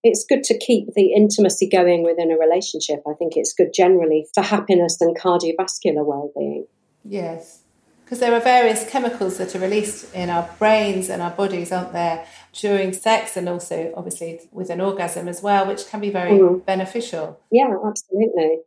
it's 0.02 0.24
good 0.28 0.44
to 0.44 0.58
keep 0.58 0.94
the 0.94 1.12
intimacy 1.12 1.68
going 1.68 2.04
within 2.04 2.30
a 2.30 2.38
relationship. 2.38 3.02
I 3.06 3.14
think 3.14 3.32
it's 3.36 3.52
good 3.52 3.72
generally 3.74 4.26
for 4.34 4.42
happiness 4.42 5.00
and 5.00 5.18
cardiovascular 5.18 6.04
well-being. 6.04 6.66
Yes, 7.04 7.62
because 8.08 8.20
there 8.20 8.32
are 8.32 8.40
various 8.40 8.88
chemicals 8.88 9.36
that 9.36 9.54
are 9.54 9.58
released 9.58 10.14
in 10.14 10.30
our 10.30 10.48
brains 10.58 11.10
and 11.10 11.20
our 11.20 11.30
bodies, 11.30 11.70
aren't 11.70 11.92
there, 11.92 12.26
during 12.54 12.90
sex 12.94 13.36
and 13.36 13.46
also 13.50 13.92
obviously 13.94 14.40
with 14.50 14.70
an 14.70 14.80
orgasm 14.80 15.28
as 15.28 15.42
well, 15.42 15.66
which 15.66 15.86
can 15.88 16.00
be 16.00 16.08
very 16.08 16.30
mm. 16.30 16.64
beneficial. 16.64 17.38
Yeah, 17.52 17.76
absolutely. 17.84 18.60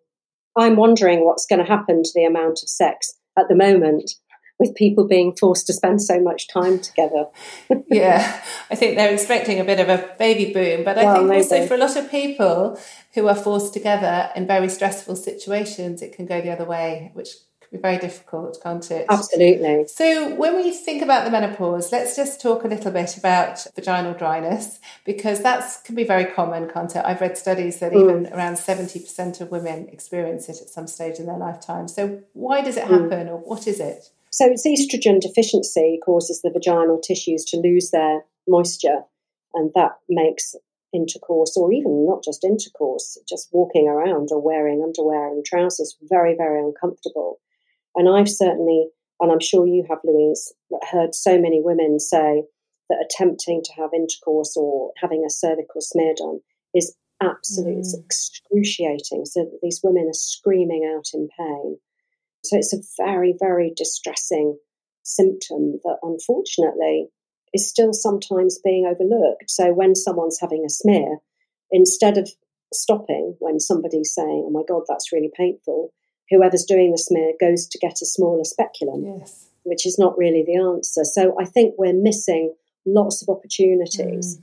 I'm 0.55 0.75
wondering 0.75 1.25
what's 1.25 1.47
going 1.47 1.57
to 1.57 1.65
happen 1.65 2.03
to 2.03 2.11
the 2.13 2.23
amount 2.23 2.61
of 2.61 2.69
sex 2.69 3.13
at 3.35 3.47
the 3.47 3.55
moment 3.55 4.11
with 4.59 4.75
people 4.75 5.07
being 5.07 5.35
forced 5.35 5.65
to 5.65 5.73
spend 5.73 6.03
so 6.03 6.21
much 6.21 6.47
time 6.47 6.77
together. 6.77 7.25
yeah, 7.87 8.43
I 8.69 8.75
think 8.75 8.95
they're 8.95 9.11
expecting 9.11 9.59
a 9.59 9.63
bit 9.63 9.79
of 9.79 9.89
a 9.89 10.07
baby 10.19 10.53
boom, 10.53 10.83
but 10.83 10.99
I 10.99 11.05
well, 11.05 11.15
think 11.15 11.29
maybe. 11.29 11.41
also 11.41 11.65
for 11.65 11.73
a 11.73 11.77
lot 11.77 11.95
of 11.95 12.11
people 12.11 12.79
who 13.15 13.27
are 13.27 13.33
forced 13.33 13.73
together 13.73 14.29
in 14.35 14.45
very 14.45 14.69
stressful 14.69 15.15
situations, 15.15 16.03
it 16.03 16.15
can 16.15 16.27
go 16.27 16.41
the 16.41 16.51
other 16.51 16.65
way, 16.65 17.09
which 17.15 17.29
be 17.71 17.77
very 17.77 17.97
difficult, 17.97 18.59
can't 18.61 18.89
it? 18.91 19.05
Absolutely. 19.09 19.85
So, 19.87 20.35
when 20.35 20.55
we 20.57 20.71
think 20.71 21.01
about 21.01 21.25
the 21.25 21.31
menopause, 21.31 21.91
let's 21.91 22.15
just 22.15 22.41
talk 22.41 22.63
a 22.63 22.67
little 22.67 22.91
bit 22.91 23.17
about 23.17 23.65
vaginal 23.75 24.13
dryness 24.13 24.79
because 25.05 25.41
that 25.43 25.63
can 25.85 25.95
be 25.95 26.03
very 26.03 26.25
common, 26.25 26.69
can't 26.69 26.93
it? 26.95 27.03
I've 27.05 27.21
read 27.21 27.37
studies 27.37 27.79
that 27.79 27.93
mm. 27.93 28.01
even 28.01 28.33
around 28.33 28.55
70% 28.55 29.39
of 29.41 29.51
women 29.51 29.87
experience 29.89 30.49
it 30.49 30.61
at 30.61 30.69
some 30.69 30.87
stage 30.87 31.17
in 31.17 31.27
their 31.27 31.37
lifetime. 31.37 31.87
So, 31.87 32.21
why 32.33 32.61
does 32.61 32.77
it 32.77 32.85
mm. 32.85 32.89
happen 32.89 33.27
mm. 33.27 33.31
or 33.31 33.37
what 33.37 33.67
is 33.67 33.79
it? 33.79 34.09
So 34.31 34.45
it's 34.49 34.65
estrogen 34.65 35.19
deficiency 35.19 35.99
causes 36.03 36.41
the 36.41 36.51
vaginal 36.51 36.99
tissues 37.01 37.43
to 37.45 37.57
lose 37.57 37.91
their 37.91 38.21
moisture, 38.47 39.01
and 39.53 39.71
that 39.75 39.97
makes 40.07 40.55
intercourse 40.93 41.57
or 41.57 41.73
even 41.73 42.05
not 42.05 42.23
just 42.23 42.45
intercourse, 42.45 43.17
just 43.27 43.49
walking 43.51 43.87
around 43.87 44.29
or 44.31 44.41
wearing 44.41 44.81
underwear 44.81 45.27
and 45.27 45.43
trousers, 45.43 45.97
very, 46.03 46.35
very 46.35 46.59
uncomfortable. 46.59 47.39
And 47.95 48.09
I've 48.09 48.29
certainly, 48.29 48.87
and 49.19 49.31
I'm 49.31 49.39
sure 49.39 49.67
you 49.67 49.85
have, 49.89 49.99
Louise, 50.03 50.53
heard 50.91 51.13
so 51.13 51.39
many 51.39 51.61
women 51.63 51.99
say 51.99 52.43
that 52.89 53.05
attempting 53.05 53.61
to 53.63 53.73
have 53.77 53.91
intercourse 53.93 54.55
or 54.57 54.91
having 54.97 55.23
a 55.25 55.29
cervical 55.29 55.81
smear 55.81 56.13
done 56.17 56.39
is 56.73 56.95
absolutely 57.21 57.83
mm. 57.83 58.05
excruciating. 58.05 59.25
So 59.25 59.43
that 59.43 59.59
these 59.61 59.81
women 59.83 60.07
are 60.09 60.13
screaming 60.13 60.91
out 60.95 61.05
in 61.13 61.29
pain. 61.37 61.77
So 62.43 62.57
it's 62.57 62.73
a 62.73 63.03
very, 63.03 63.35
very 63.39 63.71
distressing 63.75 64.57
symptom 65.03 65.79
that 65.83 65.97
unfortunately 66.01 67.07
is 67.53 67.69
still 67.69 67.93
sometimes 67.93 68.59
being 68.63 68.85
overlooked. 68.85 69.49
So 69.49 69.73
when 69.73 69.95
someone's 69.95 70.39
having 70.39 70.63
a 70.65 70.69
smear, 70.69 71.17
instead 71.71 72.17
of 72.17 72.29
stopping 72.73 73.35
when 73.39 73.59
somebody's 73.59 74.13
saying, 74.13 74.45
Oh 74.47 74.51
my 74.51 74.61
God, 74.67 74.83
that's 74.87 75.11
really 75.11 75.31
painful, 75.35 75.93
whoever's 76.31 76.65
doing 76.65 76.91
the 76.91 76.97
smear 76.97 77.33
goes 77.39 77.67
to 77.67 77.77
get 77.77 78.01
a 78.01 78.05
smaller 78.05 78.43
speculum, 78.43 79.19
yes. 79.19 79.49
which 79.63 79.85
is 79.85 79.99
not 79.99 80.17
really 80.17 80.43
the 80.45 80.55
answer. 80.55 81.03
So 81.03 81.35
I 81.39 81.45
think 81.45 81.75
we're 81.77 81.93
missing 81.93 82.55
lots 82.85 83.21
of 83.21 83.29
opportunities 83.29 84.37
mm. 84.37 84.41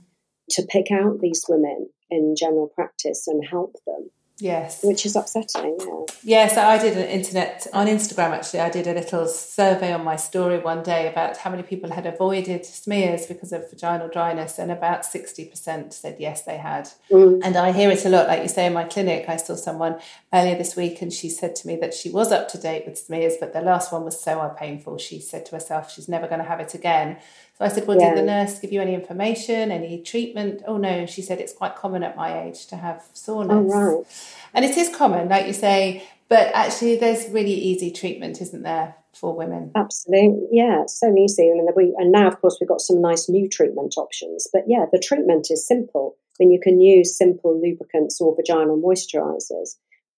to 0.51 0.63
pick 0.63 0.91
out 0.91 1.19
these 1.19 1.43
women 1.49 1.89
in 2.09 2.35
general 2.37 2.67
practice 2.67 3.27
and 3.27 3.45
help 3.45 3.75
them. 3.85 4.11
Yes. 4.39 4.83
Which 4.83 5.05
is 5.05 5.15
upsetting, 5.15 5.77
yeah. 6.23 6.47
So 6.47 6.61
I 6.61 6.77
did 6.77 6.97
an 6.97 7.07
internet, 7.07 7.67
on 7.73 7.87
Instagram 7.87 8.31
actually, 8.31 8.61
I 8.61 8.69
did 8.69 8.87
a 8.87 8.93
little 8.93 9.27
survey 9.27 9.91
on 9.93 10.03
my 10.03 10.15
story 10.15 10.59
one 10.59 10.81
day 10.81 11.07
about 11.07 11.37
how 11.37 11.49
many 11.49 11.63
people 11.63 11.91
had 11.91 12.05
avoided 12.05 12.65
smears 12.65 13.25
because 13.25 13.51
of 13.51 13.69
vaginal 13.69 14.07
dryness, 14.07 14.57
and 14.57 14.71
about 14.71 15.03
60% 15.03 15.93
said 15.93 16.15
yes, 16.19 16.43
they 16.43 16.57
had. 16.57 16.89
Mm. 17.11 17.41
And 17.43 17.57
I 17.57 17.71
hear 17.71 17.89
it 17.91 18.05
a 18.05 18.09
lot, 18.09 18.27
like 18.27 18.41
you 18.41 18.49
say, 18.49 18.65
in 18.65 18.73
my 18.73 18.85
clinic. 18.85 19.25
I 19.27 19.37
saw 19.37 19.55
someone 19.55 19.99
earlier 20.33 20.57
this 20.57 20.75
week 20.75 21.01
and 21.01 21.11
she 21.11 21.29
said 21.29 21.55
to 21.57 21.67
me 21.67 21.75
that 21.77 21.93
she 21.93 22.09
was 22.09 22.31
up 22.31 22.47
to 22.49 22.57
date 22.57 22.85
with 22.85 22.97
smears, 22.97 23.33
but 23.39 23.53
the 23.53 23.61
last 23.61 23.91
one 23.91 24.05
was 24.05 24.19
so 24.19 24.39
painful. 24.57 24.97
She 24.97 25.19
said 25.19 25.45
to 25.47 25.51
herself 25.53 25.91
she's 25.91 26.07
never 26.07 26.27
going 26.27 26.39
to 26.39 26.47
have 26.47 26.59
it 26.59 26.73
again. 26.73 27.17
So 27.59 27.65
I 27.65 27.67
said, 27.67 27.87
Well, 27.87 27.99
yeah. 27.99 28.15
did 28.15 28.19
the 28.19 28.25
nurse 28.25 28.57
give 28.59 28.71
you 28.71 28.81
any 28.81 28.93
information, 28.95 29.69
any 29.69 30.01
treatment? 30.01 30.61
Oh, 30.65 30.77
no. 30.77 31.05
She 31.05 31.21
said 31.21 31.39
it's 31.39 31.51
quite 31.51 31.75
common 31.75 32.03
at 32.03 32.15
my 32.15 32.43
age 32.43 32.67
to 32.67 32.77
have 32.77 33.03
soreness. 33.13 33.69
Oh, 33.73 33.97
right. 33.97 34.05
And 34.53 34.63
it 34.63 34.77
is 34.77 34.95
common, 34.95 35.27
like 35.27 35.45
you 35.45 35.53
say, 35.53 36.07
but 36.29 36.51
actually, 36.53 36.95
there's 36.95 37.27
really 37.29 37.53
easy 37.53 37.91
treatment, 37.91 38.39
isn't 38.39 38.63
there, 38.63 38.95
for 39.13 39.35
women? 39.35 39.71
Absolutely. 39.75 40.47
Yeah, 40.51 40.83
so 40.87 41.13
easy. 41.17 41.49
I 41.51 41.55
mean, 41.55 41.67
we, 41.75 41.93
and 41.97 42.13
now, 42.13 42.27
of 42.27 42.39
course, 42.39 42.57
we've 42.61 42.69
got 42.69 42.81
some 42.81 43.01
nice 43.01 43.27
new 43.27 43.49
treatment 43.49 43.95
options. 43.97 44.47
But 44.53 44.63
yeah, 44.67 44.85
the 44.91 44.99
treatment 44.99 45.47
is 45.49 45.67
simple. 45.67 46.15
I 46.39 46.45
mean, 46.45 46.51
you 46.51 46.59
can 46.61 46.79
use 46.79 47.17
simple 47.17 47.59
lubricants 47.59 48.21
or 48.21 48.35
vaginal 48.37 48.81
moisturizers 48.81 49.75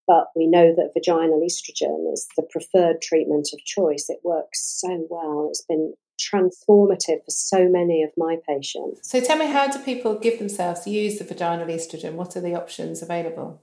but 0.08 0.28
we 0.36 0.46
know 0.46 0.74
that 0.76 0.92
vaginal 0.94 1.40
estrogen 1.40 2.12
is 2.12 2.28
the 2.36 2.44
preferred 2.44 3.02
treatment 3.02 3.48
of 3.54 3.64
choice. 3.64 4.10
It 4.10 4.20
works 4.26 4.60
so 4.82 5.08
well. 5.10 5.48
It's 5.50 5.62
been 5.62 5.94
transformative 6.22 7.24
for 7.26 7.30
so 7.30 7.68
many 7.68 8.04
of 8.04 8.12
my 8.18 8.38
patients. 8.48 9.10
So 9.10 9.20
tell 9.20 9.38
me, 9.38 9.48
how 9.48 9.68
do 9.68 9.80
people 9.80 10.16
give 10.16 10.40
themselves 10.40 10.88
use 10.88 11.18
the 11.18 11.26
vaginal 11.26 11.68
estrogen? 11.68 12.14
What 12.14 12.36
are 12.36 12.42
the 12.42 12.56
options 12.56 13.02
available? 13.02 13.62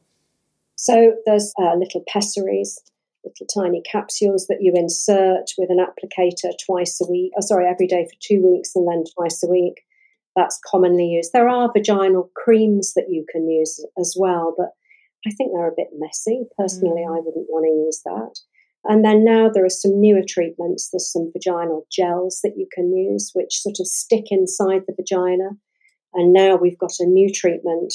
So 0.77 1.15
there's 1.27 1.53
uh, 1.61 1.75
little 1.75 2.05
pessaries, 2.07 2.79
little 3.25 3.47
tiny 3.53 3.83
capsules 3.83 4.47
that 4.47 4.59
you 4.61 4.73
insert 4.75 5.51
with 5.59 5.71
an 5.71 5.85
applicator 5.85 6.53
twice 6.65 7.01
a 7.01 7.11
week. 7.11 7.33
Oh, 7.37 7.41
sorry, 7.41 7.67
every 7.67 7.87
day 7.87 8.07
for 8.07 8.17
two 8.21 8.47
weeks 8.49 8.73
and 8.75 8.87
then 8.87 9.05
twice 9.15 9.43
a 9.43 9.49
week. 9.49 9.83
That's 10.37 10.61
commonly 10.65 11.07
used. 11.07 11.33
There 11.33 11.49
are 11.49 11.73
vaginal 11.73 12.31
creams 12.37 12.95
that 12.95 13.07
you 13.09 13.27
can 13.31 13.49
use 13.49 13.85
as 13.99 14.15
well, 14.17 14.55
but 14.57 14.69
I 15.27 15.31
think 15.33 15.51
they're 15.53 15.69
a 15.69 15.77
bit 15.77 15.89
messy. 15.99 16.45
Personally, 16.57 17.03
mm. 17.03 17.17
I 17.17 17.21
wouldn't 17.21 17.49
want 17.49 17.65
to 17.65 17.85
use 17.85 18.03
that. 18.05 18.39
And 18.89 19.05
then 19.05 19.23
now 19.23 19.51
there 19.53 19.67
are 19.67 19.71
some 19.71 20.01
newer 20.01 20.23
treatments. 20.27 20.89
There's 20.91 21.13
some 21.13 21.31
vaginal 21.33 21.87
gels 21.93 22.41
that 22.43 22.55
you 22.57 22.67
can 22.73 22.97
use, 22.97 23.31
which 23.35 23.61
sort 23.61 23.77
of 23.79 23.87
stick 23.87 24.25
inside 24.31 24.83
the 24.87 24.95
vagina. 24.97 25.51
And 26.15 26.33
now 26.33 26.57
we've 26.57 26.79
got 26.79 26.99
a 26.99 27.05
new 27.05 27.31
treatment, 27.31 27.93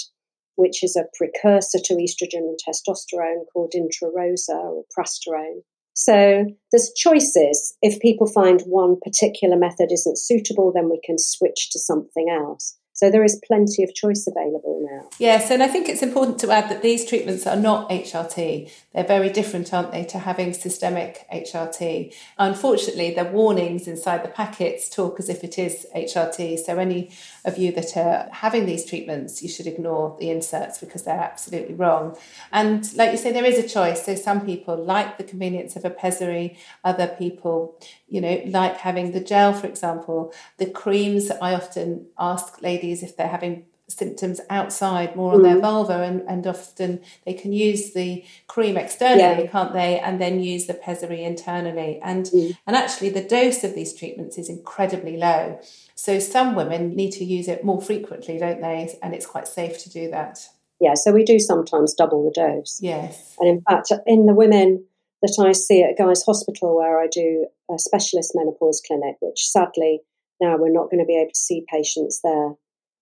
which 0.56 0.84
is 0.84 0.96
a 0.96 1.06
precursor 1.18 1.80
to 1.84 1.96
estrogen 1.96 2.46
and 2.46 2.60
testosterone 2.60 3.46
called 3.52 3.74
Intrarosa 3.76 4.54
or 4.54 4.84
Prasterone. 4.96 5.64
So 5.96 6.46
there's 6.72 6.94
choices. 6.96 7.76
If 7.82 8.00
people 8.00 8.28
find 8.28 8.62
one 8.62 8.98
particular 9.04 9.58
method 9.58 9.92
isn't 9.92 10.20
suitable, 10.20 10.72
then 10.72 10.90
we 10.90 11.00
can 11.04 11.18
switch 11.18 11.72
to 11.72 11.80
something 11.80 12.30
else. 12.30 12.78
So 12.94 13.10
there 13.10 13.24
is 13.24 13.42
plenty 13.46 13.84
of 13.84 13.94
choice 13.96 14.28
available 14.28 14.88
now. 14.90 15.10
Yes, 15.18 15.50
and 15.50 15.64
I 15.64 15.68
think 15.68 15.90
it's 15.90 16.04
important 16.04 16.40
to 16.40 16.52
add 16.52 16.70
that 16.70 16.84
these 16.84 17.06
treatments 17.06 17.48
are 17.48 17.56
not 17.56 17.90
HRT. 17.90 18.72
They're 18.94 19.04
very 19.04 19.32
different, 19.32 19.74
aren't 19.74 19.92
they, 19.92 20.04
to 20.06 20.20
having 20.20 20.54
systemic 20.54 21.26
HRT. 21.34 22.14
Unfortunately, 22.38 23.12
the 23.12 23.26
warnings 23.26 23.88
inside 23.88 24.24
the 24.24 24.30
packets 24.30 24.90
talk 24.90 25.20
as 25.20 25.28
if 25.28 25.44
it 25.44 25.58
is 25.58 25.88
HRT. 25.96 26.60
So 26.60 26.78
any 26.78 27.10
of 27.44 27.58
you 27.58 27.72
that 27.72 27.98
are 27.98 28.30
having 28.32 28.68
these 28.68 28.86
treatments, 28.86 29.42
you 29.42 29.50
should 29.50 29.66
ignore 29.66 30.16
the 30.20 30.30
inserts 30.30 30.78
because 30.78 31.04
they're 31.04 31.20
absolutely 31.20 31.74
wrong. 31.74 32.16
And 32.52 32.94
like 32.96 33.12
you 33.12 33.18
say, 33.18 33.32
there 33.32 33.44
is 33.44 33.58
a 33.58 33.68
choice. 33.68 34.06
So 34.06 34.14
some 34.14 34.46
people 34.46 34.76
like 34.76 35.18
the 35.18 35.24
convenience 35.24 35.76
of 35.76 35.84
a 35.84 35.90
pessary, 35.90 36.58
other 36.84 37.08
people, 37.08 37.80
you 38.14 38.22
know, 38.22 38.42
like 38.46 38.78
having 38.78 39.12
the 39.12 39.20
gel, 39.20 39.54
for 39.54 39.68
example. 39.68 40.34
The 40.58 40.70
creams, 40.70 41.32
I 41.32 41.54
often 41.54 42.08
ask 42.18 42.62
ladies 42.62 43.04
if 43.04 43.18
they're 43.18 43.28
having 43.28 43.66
symptoms 43.90 44.40
outside 44.50 45.16
more 45.16 45.34
on 45.34 45.42
mm. 45.42 45.44
their 45.44 45.60
vulva 45.60 46.02
and, 46.02 46.22
and 46.28 46.48
often 46.48 47.02
they 47.26 47.34
can 47.34 47.52
use 47.52 47.94
the 47.94 48.24
cream 48.48 48.78
externally 48.78 49.44
yeah. 49.44 49.52
can't 49.52 49.74
they 49.74 50.00
and 50.00 50.22
then 50.22 50.40
use 50.40 50.68
the 50.68 50.74
pessary 50.74 51.22
internally 51.22 52.00
and 52.02 52.28
mm. 52.28 52.58
and 52.66 52.78
actually 52.78 53.10
the 53.10 53.22
dose 53.22 53.62
of 53.64 53.76
these 53.76 53.94
treatments 53.94 54.38
is 54.38 54.50
incredibly 54.50 55.18
low 55.18 55.60
so 55.96 56.20
some 56.20 56.56
women 56.56 56.96
need 56.96 57.12
to 57.12 57.24
use 57.24 57.48
it 57.48 57.64
more 57.64 57.82
frequently, 57.82 58.38
don't 58.38 58.62
they? 58.62 58.94
And 59.02 59.14
it's 59.14 59.26
quite 59.26 59.48
safe 59.48 59.82
to 59.84 59.90
do 59.90 60.10
that. 60.12 60.40
Yeah, 60.80 60.96
so 60.96 61.14
we 61.14 61.24
do 61.24 61.40
sometimes 61.40 61.94
double 61.94 62.26
the 62.26 62.32
dose. 62.32 62.80
Yes. 62.82 63.38
And 63.40 63.48
in 63.48 63.62
fact, 63.62 63.92
in 64.06 64.26
the 64.26 64.34
women 64.34 64.86
that 65.24 65.44
I 65.44 65.54
see 65.54 65.82
at 65.82 65.98
Guy's 65.98 66.24
Hospital, 66.24 66.76
where 66.76 67.00
I 67.00 67.08
do 67.12 67.48
a 67.72 67.80
specialist 67.80 68.34
menopause 68.36 68.82
clinic, 68.86 69.16
which 69.22 69.48
sadly 69.50 70.02
now 70.40 70.58
we're 70.58 70.72
not 70.72 70.92
going 70.92 71.02
to 71.02 71.10
be 71.10 71.18
able 71.18 71.32
to 71.34 71.40
see 71.40 71.66
patients 71.68 72.22
there. 72.24 72.54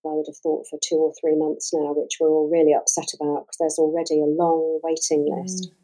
I 0.04 0.16
would 0.16 0.26
have 0.28 0.38
thought 0.42 0.66
for 0.70 0.80
two 0.82 0.96
or 0.96 1.14
three 1.20 1.36
months 1.36 1.72
now, 1.74 1.94
which 1.94 2.18
we're 2.20 2.32
all 2.32 2.50
really 2.50 2.74
upset 2.74 3.12
about 3.20 3.46
because 3.46 3.58
there's 3.60 3.78
already 3.78 4.20
a 4.20 4.26
long 4.26 4.80
waiting 4.82 5.28
list. 5.30 5.70
Mm. 5.70 5.76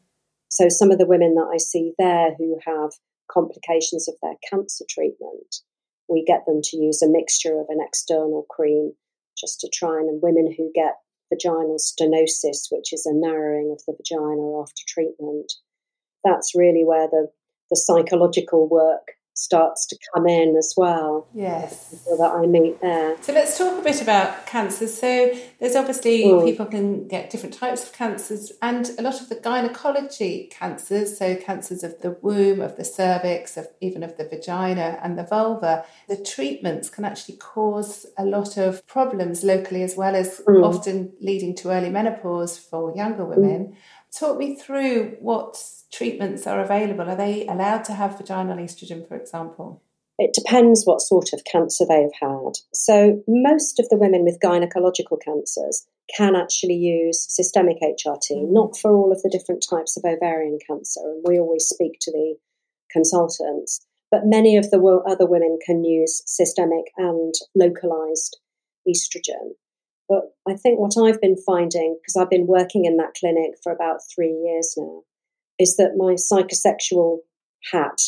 So, 0.49 0.69
some 0.69 0.89
of 0.89 0.97
the 0.97 1.05
women 1.05 1.35
that 1.35 1.51
I 1.53 1.57
see 1.57 1.93
there 1.99 2.33
who 2.37 2.57
have 2.65 2.91
complications 3.29 4.07
of 4.07 4.15
their 4.23 4.35
cancer 4.49 4.85
treatment 4.89 5.61
we 6.07 6.23
get 6.23 6.45
them 6.45 6.61
to 6.63 6.77
use 6.77 7.01
a 7.01 7.09
mixture 7.09 7.59
of 7.59 7.67
an 7.69 7.79
external 7.81 8.45
cream 8.49 8.93
just 9.37 9.59
to 9.61 9.69
try 9.73 9.99
and, 9.99 10.09
and 10.09 10.21
women 10.21 10.53
who 10.57 10.71
get 10.73 10.95
vaginal 11.29 11.77
stenosis, 11.77 12.67
which 12.71 12.93
is 12.93 13.05
a 13.05 13.13
narrowing 13.13 13.71
of 13.71 13.83
the 13.85 13.93
vagina 13.93 14.61
after 14.61 14.81
treatment, 14.87 15.53
that's 16.23 16.55
really 16.55 16.83
where 16.83 17.07
the, 17.07 17.27
the 17.69 17.75
psychological 17.75 18.67
work 18.67 19.17
starts 19.37 19.85
to 19.85 19.95
come 20.13 20.25
in 20.25 20.55
as 20.57 20.73
well. 20.75 21.27
Yes. 21.31 22.03
That 22.17 22.31
I 22.35 22.47
meet 22.47 22.81
there. 22.81 23.15
So 23.21 23.33
let's 23.33 23.55
talk 23.55 23.77
a 23.77 23.83
bit 23.83 24.01
about 24.01 24.47
cancers. 24.47 24.99
So 24.99 25.31
there's 25.59 25.75
obviously 25.75 26.23
mm. 26.23 26.43
people 26.43 26.65
can 26.65 27.07
get 27.07 27.29
different 27.29 27.53
types 27.53 27.83
of 27.83 27.93
cancers 27.93 28.51
and 28.63 28.89
a 28.97 29.03
lot 29.03 29.21
of 29.21 29.29
the 29.29 29.35
gynecology 29.35 30.49
cancers, 30.51 31.19
so 31.19 31.35
cancers 31.35 31.83
of 31.83 32.01
the 32.01 32.17
womb, 32.23 32.61
of 32.61 32.77
the 32.77 32.83
cervix, 32.83 33.57
of 33.57 33.67
even 33.79 34.01
of 34.01 34.17
the 34.17 34.27
vagina 34.27 34.99
and 35.03 35.19
the 35.19 35.23
vulva, 35.23 35.85
the 36.09 36.17
treatments 36.17 36.89
can 36.89 37.05
actually 37.05 37.37
cause 37.37 38.07
a 38.17 38.25
lot 38.25 38.57
of 38.57 38.85
problems 38.87 39.43
locally 39.43 39.83
as 39.83 39.95
well 39.95 40.15
as 40.15 40.41
mm. 40.47 40.63
often 40.63 41.13
leading 41.21 41.55
to 41.57 41.69
early 41.69 41.91
menopause 41.91 42.57
for 42.57 42.91
younger 42.95 43.23
women. 43.23 43.67
Mm. 43.67 43.75
Talk 44.17 44.37
me 44.37 44.55
through 44.55 45.17
what 45.19 45.63
treatments 45.91 46.47
are 46.47 46.59
available. 46.59 47.07
Are 47.07 47.15
they 47.15 47.45
allowed 47.45 47.83
to 47.85 47.93
have 47.93 48.17
vaginal 48.17 48.57
estrogen, 48.57 49.07
for 49.07 49.15
example? 49.15 49.83
It 50.17 50.33
depends 50.33 50.85
what 50.85 51.01
sort 51.01 51.33
of 51.33 51.43
cancer 51.43 51.85
they've 51.87 52.09
had. 52.19 52.57
So, 52.73 53.21
most 53.27 53.79
of 53.79 53.87
the 53.89 53.97
women 53.97 54.23
with 54.23 54.39
gynecological 54.39 55.21
cancers 55.23 55.85
can 56.15 56.35
actually 56.35 56.75
use 56.75 57.27
systemic 57.29 57.77
HRT, 57.79 58.31
mm. 58.31 58.51
not 58.51 58.75
for 58.75 58.95
all 58.95 59.11
of 59.11 59.21
the 59.21 59.29
different 59.29 59.63
types 59.69 59.95
of 59.95 60.03
ovarian 60.03 60.57
cancer. 60.67 61.01
And 61.03 61.23
we 61.23 61.39
always 61.39 61.65
speak 61.65 61.99
to 62.01 62.11
the 62.11 62.35
consultants. 62.91 63.85
But 64.09 64.25
many 64.25 64.57
of 64.57 64.71
the 64.71 64.79
other 65.07 65.27
women 65.27 65.59
can 65.63 65.83
use 65.83 66.23
systemic 66.25 66.85
and 66.97 67.35
localized 67.53 68.39
estrogen. 68.87 69.53
But 70.09 70.35
I 70.47 70.55
think 70.55 70.79
what 70.79 70.97
I've 70.97 71.19
been 71.19 71.37
finding, 71.37 71.97
because 72.01 72.15
I've 72.15 72.29
been 72.29 72.47
working 72.47 72.85
in 72.85 72.97
that 72.97 73.13
clinic 73.19 73.55
for 73.61 73.71
about 73.71 73.99
three 74.13 74.31
years 74.31 74.75
now, 74.77 75.03
is 75.59 75.75
that 75.77 75.97
my 75.97 76.13
psychosexual 76.13 77.19
hat 77.71 77.99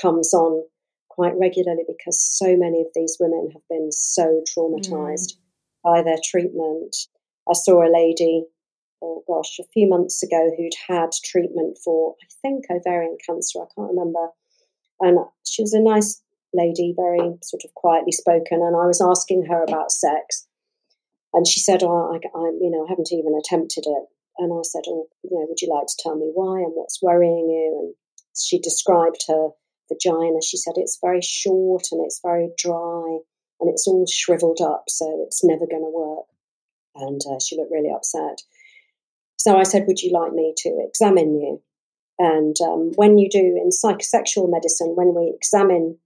comes 0.00 0.34
on 0.34 0.64
quite 1.08 1.32
regularly 1.40 1.84
because 1.86 2.20
so 2.20 2.56
many 2.56 2.82
of 2.82 2.88
these 2.94 3.16
women 3.18 3.50
have 3.52 3.62
been 3.70 3.90
so 3.90 4.42
traumatized 4.46 5.32
mm. 5.32 5.38
by 5.82 6.02
their 6.02 6.18
treatment. 6.22 6.94
I 7.48 7.54
saw 7.54 7.82
a 7.82 7.92
lady, 7.92 8.44
oh 9.02 9.22
gosh, 9.26 9.58
a 9.58 9.68
few 9.72 9.88
months 9.88 10.22
ago 10.22 10.50
who'd 10.56 10.74
had 10.88 11.10
treatment 11.24 11.78
for, 11.82 12.16
I 12.22 12.26
think, 12.42 12.66
ovarian 12.70 13.16
cancer. 13.26 13.60
I 13.60 13.66
can't 13.74 13.90
remember. 13.90 14.28
And 15.00 15.18
she 15.46 15.62
was 15.62 15.72
a 15.72 15.80
nice 15.80 16.22
lady, 16.52 16.94
very 16.94 17.36
sort 17.42 17.64
of 17.64 17.74
quietly 17.74 18.12
spoken. 18.12 18.60
And 18.60 18.76
I 18.76 18.86
was 18.86 19.00
asking 19.00 19.46
her 19.46 19.62
about 19.62 19.92
sex. 19.92 20.46
And 21.36 21.46
she 21.46 21.60
said, 21.60 21.82
"Oh, 21.82 22.12
I, 22.12 22.16
I, 22.16 22.44
you 22.58 22.70
know, 22.70 22.86
I 22.86 22.88
haven't 22.88 23.12
even 23.12 23.38
attempted 23.38 23.84
it." 23.86 24.04
And 24.38 24.52
I 24.52 24.62
said, 24.62 24.84
"Oh, 24.88 25.06
you 25.22 25.30
know, 25.30 25.44
would 25.46 25.60
you 25.60 25.68
like 25.68 25.86
to 25.86 26.02
tell 26.02 26.16
me 26.16 26.32
why 26.34 26.60
and 26.60 26.72
what's 26.74 27.02
worrying 27.02 27.50
you?" 27.50 27.76
And 27.78 27.94
she 28.34 28.58
described 28.58 29.22
her 29.28 29.50
vagina. 29.92 30.40
She 30.40 30.56
said 30.56 30.74
it's 30.76 30.98
very 31.00 31.20
short 31.20 31.84
and 31.92 32.04
it's 32.04 32.20
very 32.24 32.48
dry 32.56 33.18
and 33.60 33.70
it's 33.70 33.86
all 33.86 34.06
shriveled 34.06 34.60
up, 34.62 34.84
so 34.88 35.24
it's 35.26 35.44
never 35.44 35.66
going 35.66 35.84
to 35.84 35.92
work. 35.92 36.24
And 36.94 37.20
uh, 37.30 37.38
she 37.38 37.56
looked 37.56 37.70
really 37.70 37.92
upset. 37.94 38.40
So 39.36 39.58
I 39.58 39.62
said, 39.62 39.84
Would 39.86 40.00
you 40.00 40.12
like 40.12 40.32
me 40.32 40.54
to 40.56 40.86
examine 40.88 41.38
you? 41.38 41.62
And 42.18 42.56
um, 42.62 42.92
when 42.96 43.18
you 43.18 43.28
do 43.28 43.38
in 43.38 43.68
psychosexual 43.68 44.50
medicine, 44.50 44.94
when 44.96 45.14
we 45.14 45.32
examine 45.34 45.98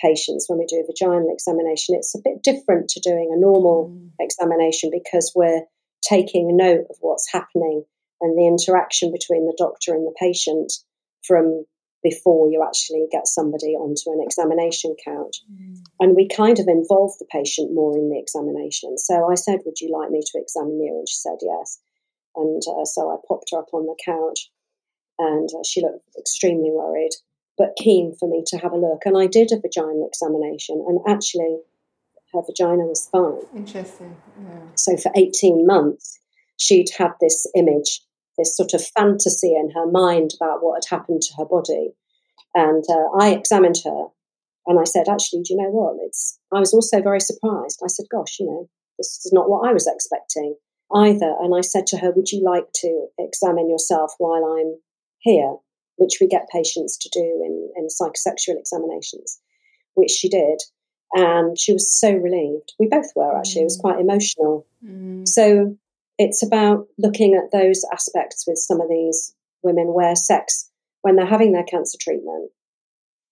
patients, 0.00 0.46
when 0.48 0.58
we 0.58 0.66
do 0.66 0.82
a 0.82 0.86
vaginal 0.86 1.32
examination, 1.32 1.94
it's 1.94 2.14
a 2.14 2.22
bit 2.22 2.42
different 2.42 2.88
to 2.90 3.00
doing 3.00 3.30
a 3.32 3.40
normal 3.40 3.90
mm. 3.90 4.10
examination 4.20 4.90
because 4.92 5.32
we're 5.34 5.62
taking 6.02 6.56
note 6.56 6.86
of 6.90 6.96
what's 7.00 7.30
happening 7.32 7.84
and 8.20 8.36
the 8.36 8.46
interaction 8.46 9.12
between 9.12 9.46
the 9.46 9.56
doctor 9.58 9.92
and 9.92 10.06
the 10.06 10.14
patient 10.18 10.72
from 11.26 11.64
before 12.02 12.48
you 12.48 12.62
actually 12.62 13.06
get 13.10 13.26
somebody 13.26 13.74
onto 13.74 14.10
an 14.12 14.22
examination 14.22 14.94
couch. 15.04 15.42
Mm. 15.50 15.78
And 16.00 16.14
we 16.14 16.28
kind 16.28 16.58
of 16.58 16.68
involve 16.68 17.12
the 17.18 17.26
patient 17.30 17.74
more 17.74 17.96
in 17.96 18.10
the 18.10 18.18
examination. 18.18 18.96
So 18.98 19.28
I 19.30 19.34
said, 19.34 19.60
Would 19.64 19.80
you 19.80 19.90
like 19.90 20.10
me 20.10 20.20
to 20.20 20.38
examine 20.38 20.80
you? 20.80 20.94
And 20.98 21.08
she 21.08 21.16
said, 21.16 21.38
Yes. 21.42 21.80
And 22.36 22.62
uh, 22.62 22.84
so 22.84 23.10
I 23.10 23.16
popped 23.26 23.50
her 23.52 23.58
up 23.58 23.72
on 23.72 23.86
the 23.86 23.96
couch 24.04 24.50
and 25.18 25.48
uh, 25.48 25.64
she 25.64 25.80
looked 25.80 26.04
extremely 26.18 26.70
worried, 26.70 27.14
but 27.58 27.76
keen 27.78 28.14
for 28.18 28.28
me 28.28 28.42
to 28.46 28.58
have 28.58 28.72
a 28.72 28.76
look. 28.76 29.02
And 29.04 29.16
I 29.16 29.26
did 29.26 29.52
a 29.52 29.60
vaginal 29.60 30.06
examination, 30.06 30.84
and 30.86 31.00
actually, 31.08 31.58
her 32.32 32.42
vagina 32.42 32.84
was 32.84 33.08
fine. 33.10 33.40
Interesting. 33.54 34.16
Yeah. 34.42 34.58
So 34.74 34.96
for 34.96 35.12
18 35.14 35.66
months, 35.66 36.18
she'd 36.58 36.90
had 36.98 37.12
this 37.20 37.46
image 37.54 38.00
this 38.38 38.56
sort 38.56 38.74
of 38.74 38.86
fantasy 38.86 39.54
in 39.54 39.70
her 39.70 39.86
mind 39.90 40.32
about 40.38 40.62
what 40.62 40.82
had 40.84 40.96
happened 40.96 41.22
to 41.22 41.34
her 41.38 41.44
body. 41.44 41.90
And 42.54 42.84
uh, 42.88 43.18
I 43.18 43.30
examined 43.30 43.76
her 43.84 44.06
and 44.66 44.78
I 44.78 44.84
said, 44.84 45.08
actually, 45.08 45.42
do 45.42 45.54
you 45.54 45.62
know 45.62 45.70
what? 45.70 45.96
It's, 46.06 46.38
I 46.52 46.60
was 46.60 46.74
also 46.74 47.02
very 47.02 47.20
surprised. 47.20 47.80
I 47.84 47.88
said, 47.88 48.06
gosh, 48.10 48.38
you 48.40 48.46
know, 48.46 48.68
this 48.98 49.20
is 49.24 49.32
not 49.32 49.48
what 49.48 49.68
I 49.68 49.72
was 49.72 49.86
expecting 49.86 50.56
either. 50.94 51.34
And 51.40 51.54
I 51.54 51.60
said 51.60 51.86
to 51.88 51.98
her, 51.98 52.10
would 52.12 52.30
you 52.30 52.42
like 52.44 52.66
to 52.76 53.06
examine 53.18 53.70
yourself 53.70 54.12
while 54.18 54.44
I'm 54.44 54.78
here? 55.18 55.56
Which 55.96 56.18
we 56.20 56.26
get 56.26 56.48
patients 56.52 56.96
to 56.98 57.08
do 57.08 57.20
in, 57.20 57.70
in 57.76 57.86
psychosexual 57.88 58.58
examinations, 58.58 59.40
which 59.94 60.10
she 60.10 60.28
did. 60.28 60.60
And 61.12 61.58
she 61.58 61.72
was 61.72 61.98
so 61.98 62.12
relieved. 62.12 62.74
We 62.78 62.88
both 62.88 63.10
were 63.14 63.36
actually. 63.36 63.60
Mm. 63.60 63.62
It 63.62 63.64
was 63.64 63.78
mm. 63.78 63.80
quite 63.80 64.00
emotional. 64.00 64.66
Mm. 64.84 65.26
So 65.26 65.76
it's 66.18 66.42
about 66.42 66.86
looking 66.98 67.34
at 67.34 67.56
those 67.56 67.82
aspects 67.92 68.44
with 68.46 68.58
some 68.58 68.80
of 68.80 68.88
these 68.88 69.34
women 69.62 69.94
where 69.94 70.16
sex, 70.16 70.70
when 71.02 71.16
they're 71.16 71.26
having 71.26 71.52
their 71.52 71.64
cancer 71.64 71.98
treatment, 72.00 72.50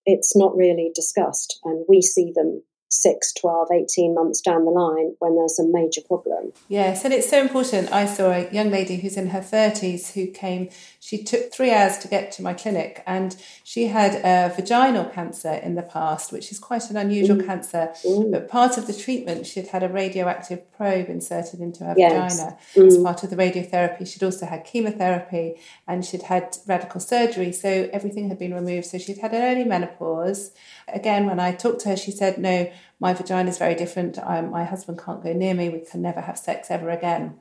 it's 0.06 0.36
not 0.36 0.56
really 0.56 0.90
discussed. 0.94 1.58
And 1.64 1.84
we 1.88 2.02
see 2.02 2.32
them 2.34 2.62
6, 3.00 3.32
12, 3.34 3.68
18 3.72 4.14
months 4.14 4.40
down 4.40 4.64
the 4.64 4.70
line 4.70 5.14
when 5.18 5.36
there's 5.36 5.58
a 5.58 5.66
major 5.66 6.00
problem. 6.00 6.52
Yes, 6.68 7.04
and 7.04 7.12
it's 7.12 7.28
so 7.28 7.40
important. 7.40 7.92
I 7.92 8.06
saw 8.06 8.30
a 8.30 8.50
young 8.50 8.70
lady 8.70 8.96
who's 8.96 9.16
in 9.16 9.28
her 9.28 9.40
30s 9.40 10.12
who 10.12 10.26
came, 10.28 10.70
she 11.00 11.22
took 11.22 11.52
three 11.52 11.70
hours 11.70 11.98
to 11.98 12.08
get 12.08 12.32
to 12.32 12.42
my 12.42 12.54
clinic, 12.54 13.02
and 13.06 13.36
she 13.62 13.88
had 13.88 14.14
a 14.24 14.54
vaginal 14.54 15.04
cancer 15.06 15.52
in 15.52 15.74
the 15.74 15.82
past, 15.82 16.32
which 16.32 16.50
is 16.50 16.58
quite 16.58 16.90
an 16.90 16.96
unusual 16.96 17.36
mm. 17.36 17.46
cancer. 17.46 17.92
Mm. 18.04 18.32
But 18.32 18.48
part 18.48 18.78
of 18.78 18.86
the 18.86 18.92
treatment, 18.92 19.46
she'd 19.46 19.68
had 19.68 19.82
a 19.82 19.88
radioactive 19.88 20.70
probe 20.72 21.08
inserted 21.08 21.60
into 21.60 21.84
her 21.84 21.94
yes. 21.96 22.36
vagina 22.38 22.58
mm. 22.74 22.86
as 22.86 22.98
part 22.98 23.22
of 23.22 23.30
the 23.30 23.36
radiotherapy. 23.36 24.06
She'd 24.06 24.22
also 24.22 24.46
had 24.46 24.64
chemotherapy 24.64 25.56
and 25.86 26.04
she'd 26.04 26.22
had 26.22 26.56
radical 26.66 27.00
surgery. 27.00 27.52
So 27.52 27.88
everything 27.92 28.28
had 28.28 28.38
been 28.38 28.54
removed. 28.54 28.86
So 28.86 28.98
she'd 28.98 29.18
had 29.18 29.32
an 29.32 29.42
early 29.42 29.64
menopause. 29.64 30.52
Again, 30.88 31.26
when 31.26 31.40
I 31.40 31.52
talked 31.52 31.80
to 31.80 31.90
her, 31.90 31.96
she 31.96 32.10
said, 32.10 32.38
No, 32.38 32.70
my 33.04 33.12
vagina 33.12 33.50
is 33.50 33.58
very 33.58 33.74
different. 33.74 34.16
my 34.16 34.64
husband 34.64 34.98
can't 34.98 35.22
go 35.22 35.34
near 35.34 35.52
me. 35.52 35.68
We 35.68 35.80
can 35.80 36.00
never 36.00 36.22
have 36.22 36.38
sex 36.38 36.70
ever 36.70 36.88
again. 36.88 37.34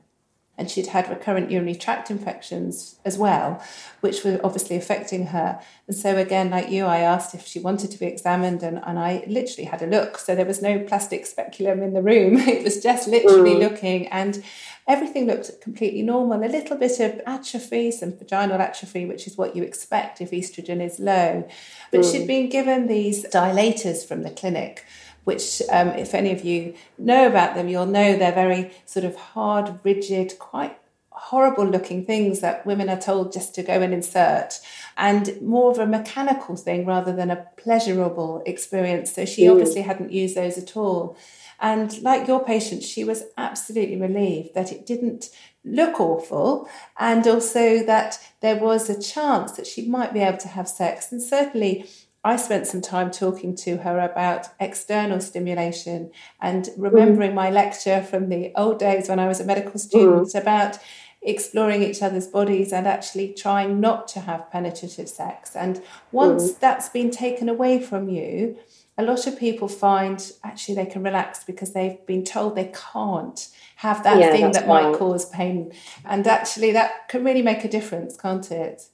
And 0.58 0.70
she'd 0.70 0.88
had 0.88 1.08
recurrent 1.08 1.50
urinary 1.50 1.74
tract 1.74 2.10
infections 2.10 2.96
as 3.02 3.16
well, 3.16 3.64
which 4.02 4.24
were 4.24 4.38
obviously 4.44 4.76
affecting 4.76 5.28
her. 5.28 5.58
And 5.88 5.96
so, 5.96 6.18
again, 6.18 6.50
like 6.50 6.70
you, 6.70 6.84
I 6.84 6.98
asked 6.98 7.34
if 7.34 7.46
she 7.46 7.60
wanted 7.60 7.90
to 7.92 7.98
be 7.98 8.04
examined, 8.04 8.62
and, 8.62 8.78
and 8.86 8.98
I 8.98 9.24
literally 9.26 9.64
had 9.64 9.80
a 9.80 9.86
look. 9.86 10.18
So, 10.18 10.34
there 10.34 10.44
was 10.44 10.60
no 10.60 10.80
plastic 10.80 11.24
speculum 11.24 11.82
in 11.82 11.94
the 11.94 12.02
room. 12.02 12.36
It 12.56 12.62
was 12.62 12.82
just 12.82 13.08
literally 13.08 13.54
mm. 13.54 13.60
looking, 13.60 14.06
and 14.08 14.44
everything 14.86 15.26
looked 15.26 15.62
completely 15.62 16.02
normal. 16.02 16.44
A 16.44 16.54
little 16.58 16.76
bit 16.76 17.00
of 17.00 17.22
atrophy, 17.26 17.90
some 17.90 18.12
vaginal 18.12 18.60
atrophy, 18.60 19.06
which 19.06 19.26
is 19.26 19.38
what 19.38 19.56
you 19.56 19.62
expect 19.64 20.20
if 20.20 20.30
estrogen 20.30 20.80
is 20.80 21.00
low. 21.00 21.48
But 21.90 22.02
mm. 22.02 22.12
she'd 22.12 22.28
been 22.28 22.50
given 22.50 22.86
these 22.86 23.24
dilators 23.24 24.06
from 24.06 24.22
the 24.24 24.30
clinic 24.30 24.84
which, 25.24 25.62
um, 25.70 25.88
if 25.88 26.14
any 26.14 26.30
of 26.32 26.44
you 26.44 26.74
know 26.98 27.26
about 27.26 27.54
them, 27.54 27.68
you'll 27.68 27.86
know 27.86 28.16
they're 28.16 28.32
very 28.32 28.72
sort 28.86 29.04
of 29.04 29.16
hard, 29.16 29.80
rigid, 29.82 30.38
quite 30.38 30.78
horrible 31.10 31.64
looking 31.64 32.04
things 32.04 32.40
that 32.40 32.66
women 32.66 32.88
are 32.88 33.00
told 33.00 33.32
just 33.32 33.54
to 33.54 33.62
go 33.62 33.80
and 33.80 33.94
insert, 33.94 34.60
and 34.96 35.40
more 35.40 35.70
of 35.70 35.78
a 35.78 35.86
mechanical 35.86 36.56
thing 36.56 36.84
rather 36.84 37.14
than 37.14 37.30
a 37.30 37.46
pleasurable 37.56 38.42
experience. 38.46 39.12
So 39.12 39.24
she 39.24 39.42
mm. 39.44 39.52
obviously 39.52 39.82
hadn't 39.82 40.12
used 40.12 40.36
those 40.36 40.58
at 40.58 40.76
all. 40.76 41.16
And 41.60 42.02
like 42.02 42.26
your 42.28 42.44
patient, 42.44 42.82
she 42.82 43.04
was 43.04 43.24
absolutely 43.38 43.98
relieved 43.98 44.54
that 44.54 44.72
it 44.72 44.84
didn't 44.84 45.30
look 45.64 45.98
awful 45.98 46.68
and 46.98 47.26
also 47.26 47.82
that 47.84 48.18
there 48.40 48.56
was 48.56 48.90
a 48.90 49.00
chance 49.00 49.52
that 49.52 49.66
she 49.66 49.88
might 49.88 50.12
be 50.12 50.20
able 50.20 50.38
to 50.38 50.48
have 50.48 50.68
sex. 50.68 51.10
And 51.10 51.22
certainly, 51.22 51.86
I 52.24 52.36
spent 52.36 52.66
some 52.66 52.80
time 52.80 53.10
talking 53.10 53.54
to 53.56 53.76
her 53.78 54.00
about 54.00 54.46
external 54.58 55.20
stimulation 55.20 56.10
and 56.40 56.70
remembering 56.78 57.32
mm. 57.32 57.34
my 57.34 57.50
lecture 57.50 58.02
from 58.02 58.30
the 58.30 58.50
old 58.56 58.78
days 58.78 59.10
when 59.10 59.18
I 59.18 59.28
was 59.28 59.40
a 59.40 59.44
medical 59.44 59.78
student 59.78 60.28
mm. 60.28 60.40
about 60.40 60.78
exploring 61.20 61.82
each 61.82 62.02
other's 62.02 62.26
bodies 62.26 62.72
and 62.72 62.86
actually 62.86 63.34
trying 63.34 63.78
not 63.78 64.08
to 64.08 64.20
have 64.20 64.50
penetrative 64.50 65.08
sex. 65.08 65.54
And 65.54 65.82
once 66.12 66.52
mm. 66.52 66.60
that's 66.60 66.88
been 66.88 67.10
taken 67.10 67.50
away 67.50 67.80
from 67.82 68.08
you, 68.08 68.56
a 68.96 69.02
lot 69.02 69.26
of 69.26 69.38
people 69.38 69.68
find 69.68 70.32
actually 70.42 70.76
they 70.76 70.86
can 70.86 71.02
relax 71.02 71.44
because 71.44 71.72
they've 71.72 72.04
been 72.06 72.24
told 72.24 72.54
they 72.54 72.72
can't 72.92 73.48
have 73.76 74.02
that 74.04 74.18
yeah, 74.18 74.30
thing 74.30 74.52
that 74.52 74.66
right. 74.66 74.90
might 74.90 74.98
cause 74.98 75.28
pain. 75.28 75.72
And 76.04 76.26
actually, 76.26 76.72
that 76.72 77.08
can 77.08 77.24
really 77.24 77.42
make 77.42 77.64
a 77.64 77.68
difference, 77.68 78.16
can't 78.16 78.50
it? 78.50 78.88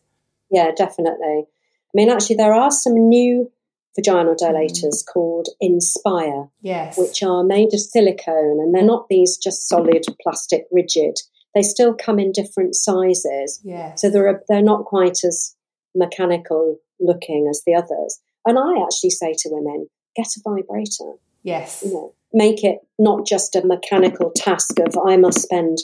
Yeah, 0.50 0.70
definitely. 0.74 1.46
I 1.92 1.94
mean, 1.94 2.11
actually, 2.11 2.37
there 2.37 2.55
are 2.55 2.70
some 2.70 2.94
new 2.94 3.50
vaginal 3.96 4.37
dilators 4.37 5.03
mm. 5.03 5.07
called 5.12 5.48
Inspire, 5.61 6.48
yes, 6.61 6.96
which 6.96 7.22
are 7.22 7.42
made 7.42 7.74
of 7.74 7.81
silicone, 7.81 8.61
and 8.61 8.74
they're 8.74 8.83
not 8.85 9.09
these 9.09 9.37
just 9.37 9.68
solid 9.68 10.05
plastic 10.22 10.66
rigid. 10.70 11.16
They 11.55 11.62
still 11.62 11.94
come 11.94 12.20
in 12.20 12.31
different 12.33 12.76
sizes, 12.76 13.61
yes. 13.64 14.00
so 14.00 14.11
they're 14.11 14.42
they're 14.48 14.62
not 14.62 14.85
quite 14.85 15.24
as 15.24 15.57
mechanical 15.94 16.79
looking 17.00 17.48
as 17.50 17.62
the 17.66 17.74
others. 17.74 18.20
And 18.46 18.59
I 18.59 18.83
actually 18.83 19.11
say 19.11 19.35
to 19.37 19.48
women, 19.50 19.88
get 20.16 20.26
a 20.37 20.40
vibrator. 20.44 21.18
Yes, 21.42 21.83
you 21.85 21.92
know, 21.92 22.14
make 22.33 22.62
it 22.62 22.79
not 22.98 23.26
just 23.26 23.57
a 23.57 23.66
mechanical 23.66 24.31
task 24.37 24.79
of 24.79 24.96
I 25.05 25.16
must 25.16 25.40
spend 25.40 25.79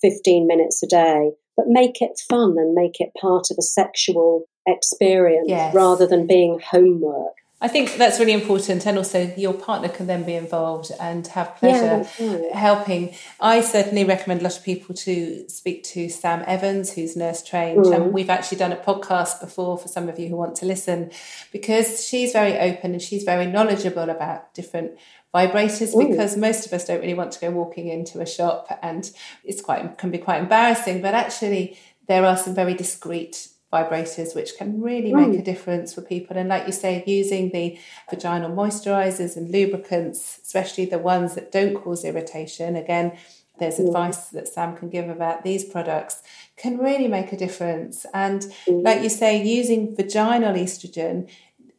fifteen 0.00 0.46
minutes 0.46 0.82
a 0.84 0.86
day, 0.86 1.32
but 1.56 1.66
make 1.66 2.00
it 2.00 2.20
fun 2.28 2.54
and 2.56 2.74
make 2.74 3.00
it 3.00 3.10
part 3.20 3.46
of 3.50 3.56
a 3.58 3.62
sexual 3.62 4.44
experience 4.68 5.48
yes. 5.48 5.74
rather 5.74 6.06
than 6.06 6.26
being 6.26 6.60
homework. 6.60 7.34
I 7.60 7.66
think 7.66 7.96
that's 7.96 8.20
really 8.20 8.34
important, 8.34 8.86
and 8.86 8.96
also 8.96 9.34
your 9.36 9.52
partner 9.52 9.88
can 9.88 10.06
then 10.06 10.22
be 10.22 10.34
involved 10.34 10.92
and 11.00 11.26
have 11.28 11.56
pleasure 11.56 12.08
yeah, 12.20 12.56
helping. 12.56 13.16
I 13.40 13.62
certainly 13.62 14.04
recommend 14.04 14.42
a 14.42 14.44
lot 14.44 14.56
of 14.56 14.62
people 14.62 14.94
to 14.94 15.48
speak 15.48 15.82
to 15.84 16.08
Sam 16.08 16.44
Evans, 16.46 16.92
who's 16.92 17.16
nurse 17.16 17.42
trained, 17.42 17.86
mm. 17.86 17.94
and 17.94 18.12
we've 18.12 18.30
actually 18.30 18.58
done 18.58 18.70
a 18.70 18.76
podcast 18.76 19.40
before 19.40 19.76
for 19.76 19.88
some 19.88 20.08
of 20.08 20.20
you 20.20 20.28
who 20.28 20.36
want 20.36 20.54
to 20.56 20.66
listen, 20.66 21.10
because 21.50 22.06
she's 22.06 22.32
very 22.32 22.56
open 22.56 22.92
and 22.92 23.02
she's 23.02 23.24
very 23.24 23.46
knowledgeable 23.46 24.08
about 24.08 24.54
different 24.54 24.92
vibrators 25.34 25.94
Ooh. 25.94 26.08
because 26.08 26.36
most 26.36 26.64
of 26.64 26.72
us 26.72 26.84
don't 26.84 27.00
really 27.00 27.14
want 27.14 27.32
to 27.32 27.40
go 27.40 27.50
walking 27.50 27.88
into 27.88 28.20
a 28.20 28.26
shop 28.26 28.78
and 28.82 29.10
it's 29.44 29.60
quite 29.60 29.98
can 29.98 30.10
be 30.10 30.16
quite 30.16 30.40
embarrassing 30.40 31.02
but 31.02 31.12
actually 31.12 31.78
there 32.06 32.24
are 32.24 32.36
some 32.36 32.54
very 32.54 32.72
discreet 32.72 33.48
vibrators, 33.72 34.34
which 34.34 34.56
can 34.56 34.80
really 34.80 35.12
make 35.12 35.28
mm. 35.28 35.40
a 35.40 35.42
difference 35.42 35.92
for 35.94 36.00
people. 36.00 36.36
And 36.36 36.48
like 36.48 36.66
you 36.66 36.72
say, 36.72 37.04
using 37.06 37.50
the 37.50 37.78
vaginal 38.10 38.50
moisturizers 38.50 39.36
and 39.36 39.50
lubricants, 39.50 40.40
especially 40.42 40.86
the 40.86 40.98
ones 40.98 41.34
that 41.34 41.52
don't 41.52 41.74
cause 41.74 42.04
irritation, 42.04 42.76
again, 42.76 43.12
there's 43.58 43.78
Mm. 43.78 43.88
advice 43.88 44.28
that 44.28 44.48
Sam 44.48 44.76
can 44.76 44.88
give 44.88 45.08
about 45.08 45.42
these 45.42 45.64
products 45.64 46.22
can 46.56 46.78
really 46.78 47.08
make 47.08 47.32
a 47.32 47.36
difference. 47.36 48.06
And 48.14 48.42
Mm. 48.66 48.84
like 48.84 49.02
you 49.02 49.10
say, 49.10 49.42
using 49.42 49.94
vaginal 49.94 50.54
estrogen 50.54 51.26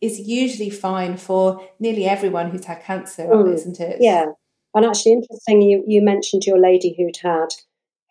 is 0.01 0.19
usually 0.19 0.69
fine 0.69 1.17
for 1.17 1.61
nearly 1.79 2.05
everyone 2.05 2.51
who's 2.51 2.65
had 2.65 2.81
cancer, 2.83 3.25
Mm. 3.27 3.53
isn't 3.53 3.79
it? 3.79 3.97
Yeah. 3.99 4.33
And 4.75 4.85
actually, 4.85 5.13
interesting, 5.13 5.61
you, 5.61 5.83
you 5.87 6.01
mentioned 6.01 6.45
your 6.45 6.59
lady 6.59 6.93
who'd 6.95 7.17
had 7.17 7.49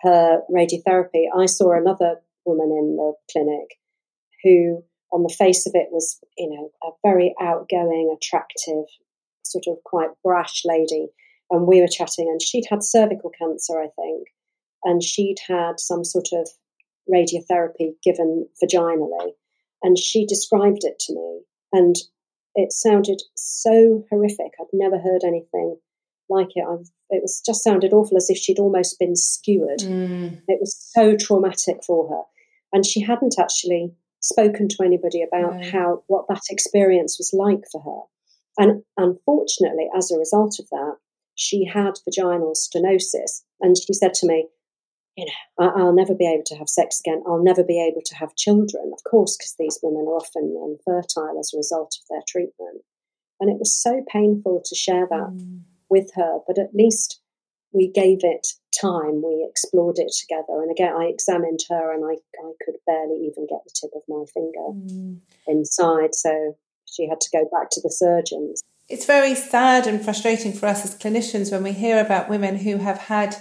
her 0.01 0.43
radiotherapy. 0.51 1.27
I 1.35 1.47
saw 1.47 1.73
another 1.73 2.21
woman 2.49 2.71
in 2.73 2.97
the 2.97 3.13
clinic 3.31 3.77
who, 4.43 4.83
on 5.13 5.23
the 5.23 5.35
face 5.39 5.67
of 5.67 5.73
it, 5.75 5.89
was, 5.93 6.19
you 6.37 6.49
know, 6.49 6.71
a 6.83 6.91
very 7.07 7.35
outgoing, 7.41 8.17
attractive, 8.17 8.87
sort 9.43 9.65
of 9.69 9.77
quite 9.85 10.11
brash 10.25 10.63
lady. 10.65 11.09
And 11.51 11.67
we 11.67 11.81
were 11.81 11.89
chatting, 11.89 12.29
and 12.29 12.43
she'd 12.43 12.67
had 12.69 12.83
cervical 12.83 13.31
cancer, 13.41 13.81
I 13.81 13.89
think, 13.97 14.29
and 14.85 15.03
she'd 15.03 15.39
had 15.49 15.81
some 15.81 16.05
sort 16.05 16.29
of 16.33 16.49
radiotherapy 17.09 17.93
given 18.05 18.47
vaginally. 18.63 19.33
And 19.83 19.97
she 19.99 20.27
described 20.27 20.83
it 20.83 20.99
to 21.07 21.15
me, 21.15 21.41
and 21.73 21.97
it 22.55 22.73
sounded 22.73 23.23
so 23.35 24.05
horrific. 24.11 24.53
I'd 24.61 24.67
never 24.73 24.99
heard 24.99 25.23
anything 25.25 25.77
like 26.29 26.49
it. 26.55 26.65
I've, 26.69 26.91
it 27.09 27.23
was 27.23 27.41
just 27.47 27.65
sounded 27.65 27.95
awful, 27.95 28.19
as 28.19 28.29
if 28.29 28.37
she'd 28.37 28.59
almost 28.59 28.99
been 28.99 29.17
skewered. 29.17 29.81
Mm. 29.81 30.43
It 30.49 30.59
was 30.61 30.77
so 30.77 31.17
traumatic 31.17 31.79
for 31.87 32.09
her, 32.11 32.23
and 32.73 32.85
she 32.87 33.01
hadn't 33.01 33.37
actually 33.39 33.93
spoken 34.21 34.69
to 34.69 34.83
anybody 34.85 35.23
about 35.23 35.57
No. 35.61 35.71
how 35.71 36.03
what 36.07 36.27
that 36.29 36.43
experience 36.51 37.19
was 37.19 37.33
like 37.33 37.65
for 37.71 37.81
her. 37.83 38.03
And 38.65 38.83
unfortunately, 38.97 39.89
as 39.97 40.11
a 40.11 40.19
result 40.19 40.59
of 40.59 40.69
that, 40.71 40.97
she 41.35 41.65
had 41.65 41.95
vaginal 42.05 42.53
stenosis, 42.55 43.45
and 43.61 43.77
she 43.79 43.93
said 43.93 44.13
to 44.15 44.27
me, 44.27 44.49
"You 45.17 45.27
know, 45.27 45.65
I, 45.67 45.81
I'll 45.81 45.93
never 45.95 46.15
be 46.15 46.27
able 46.27 46.43
to 46.47 46.57
have 46.57 46.69
sex 46.69 46.99
again. 47.01 47.23
I'll 47.27 47.43
never 47.43 47.63
be 47.63 47.81
able 47.81 48.03
to 48.05 48.15
have 48.17 48.35
children, 48.35 48.91
of 48.93 49.05
course, 49.05 49.37
because 49.37 49.55
these 49.57 49.79
women 49.83 50.07
are 50.09 50.17
often 50.17 50.57
infertile 50.57 51.39
as 51.39 51.53
a 51.55 51.57
result 51.57 51.97
of 52.01 52.09
their 52.11 52.23
treatment." 52.27 52.83
And 53.41 53.49
it 53.49 53.59
was 53.61 53.73
so 53.81 54.03
painful 54.09 54.63
to 54.65 54.75
share 54.75 55.07
that 55.09 55.31
Mm. 55.31 55.61
with 55.89 56.11
her, 56.15 56.41
but 56.47 56.59
at 56.59 56.75
least 56.75 57.21
we 57.73 57.87
gave 57.87 58.25
it 58.25 58.49
time. 58.81 59.23
We 59.23 59.47
explored 59.49 59.99
it 59.99 60.13
together. 60.13 60.63
And 60.63 60.71
again, 60.71 60.95
I 60.97 61.05
examined 61.05 61.61
her 61.71 61.93
and 61.93 62.05
I, 62.05 62.15
I 62.45 62.53
could 62.65 62.77
barely 62.87 63.27
even 63.27 63.47
get 63.49 63.61
the 63.65 63.71
tip 63.75 63.91
of 63.95 64.03
my 64.09 64.25
finger 64.33 64.59
Mm. 64.73 65.19
inside. 65.47 66.15
So 66.15 66.57
she 66.85 67.09
had 67.09 67.21
to 67.21 67.31
go 67.31 67.49
back 67.51 67.71
to 67.71 67.81
the 67.81 67.91
surgeons. 67.91 68.63
It's 68.89 69.05
very 69.07 69.35
sad 69.35 69.87
and 69.87 70.03
frustrating 70.03 70.53
for 70.53 70.67
us 70.67 70.85
as 70.85 70.97
clinicians 70.99 71.53
when 71.53 71.63
we 71.63 71.73
hear 71.73 72.01
about 72.01 72.29
women 72.31 72.57
who 72.59 72.79
have 72.79 72.99
had 72.99 73.37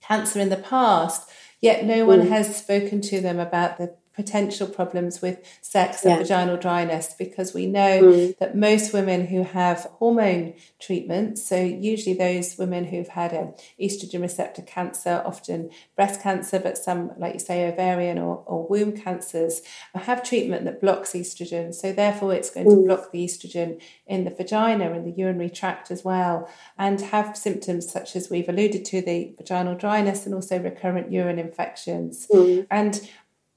cancer 0.00 0.38
in 0.40 0.50
the 0.50 0.56
past, 0.56 1.28
yet 1.60 1.84
no 1.84 2.04
one 2.04 2.20
Mm. 2.22 2.28
has 2.28 2.56
spoken 2.56 3.00
to 3.02 3.20
them 3.20 3.38
about 3.38 3.78
the 3.78 3.94
potential 4.14 4.66
problems 4.66 5.22
with 5.22 5.38
sex 5.60 6.04
and 6.04 6.12
Yeah. 6.12 6.18
vaginal 6.18 6.56
dryness 6.56 7.14
because 7.18 7.54
we 7.54 7.66
know 7.66 8.02
Mm. 8.02 8.38
that 8.38 8.54
most 8.56 8.92
women 8.92 9.26
who 9.26 9.42
have 9.42 9.88
hormone 9.98 10.54
treatments, 10.78 11.42
so 11.44 11.56
usually 11.56 12.14
those 12.14 12.58
women 12.58 12.84
who've 12.84 13.08
had 13.08 13.32
an 13.32 13.54
estrogen 13.80 14.20
receptor 14.20 14.62
cancer, 14.62 15.22
often 15.24 15.70
breast 15.96 16.20
cancer, 16.20 16.58
but 16.58 16.76
some, 16.76 17.12
like 17.18 17.34
you 17.34 17.40
say, 17.40 17.66
ovarian 17.66 18.18
or, 18.18 18.42
or 18.46 18.66
womb 18.68 18.92
cancers, 18.92 19.62
have 19.94 20.22
treatment 20.22 20.64
that 20.64 20.80
blocks 20.80 21.12
estrogen. 21.12 21.74
So 21.74 21.92
therefore, 21.92 22.34
it's 22.34 22.50
going 22.50 22.68
to 22.68 22.76
Mm. 22.76 22.86
block 22.86 23.12
the 23.12 23.24
estrogen 23.24 23.80
in 24.06 24.24
the 24.24 24.30
vagina 24.30 24.92
and 24.92 25.06
the 25.06 25.10
urinary 25.18 25.50
tract 25.50 25.90
as 25.90 26.04
well, 26.04 26.48
and 26.78 27.00
have 27.00 27.36
symptoms 27.36 27.90
such 27.90 28.14
as 28.16 28.28
we've 28.28 28.48
alluded 28.48 28.84
to 28.84 29.00
the 29.00 29.34
vaginal 29.38 29.74
dryness 29.74 30.26
and 30.26 30.34
also 30.34 30.58
recurrent 30.58 31.10
urine 31.12 31.38
infections. 31.38 32.26
Mm. 32.32 32.66
And 32.70 33.00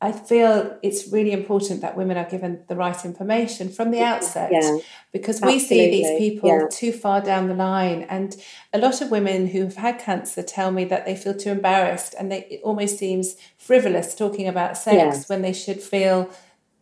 I 0.06 0.12
feel 0.12 0.78
it's 0.84 1.12
really 1.12 1.32
important 1.32 1.82
that 1.82 1.98
women 1.98 2.16
are 2.16 2.30
given 2.30 2.64
the 2.68 2.76
right 2.76 3.04
information 3.04 3.70
from 3.70 3.90
the 3.90 4.02
outset 4.02 4.52
Yeah. 4.52 4.78
because 5.12 5.42
we 5.42 5.58
see 5.58 5.90
these 5.90 6.20
people 6.20 6.48
yeah. 6.50 6.68
too 6.70 6.92
far 6.92 7.22
down 7.22 7.48
the 7.48 7.56
line. 7.56 8.04
And 8.04 8.36
a 8.72 8.78
lot 8.78 9.02
of 9.02 9.10
women 9.10 9.48
who've 9.48 9.74
had 9.76 9.98
cancer 9.98 10.44
tell 10.44 10.72
me 10.72 10.86
that 10.86 11.08
they 11.08 11.16
feel 11.16 11.34
too 11.34 11.50
embarrassed 11.50 12.14
and 12.20 12.32
they, 12.32 12.42
it 12.52 12.62
almost 12.64 13.00
seems 13.00 13.36
frivolous 13.58 14.14
talking 14.14 14.48
about 14.48 14.78
sex 14.78 14.96
Yes. 14.96 15.28
when 15.30 15.42
they 15.42 15.54
should 15.54 15.82
feel 15.82 16.30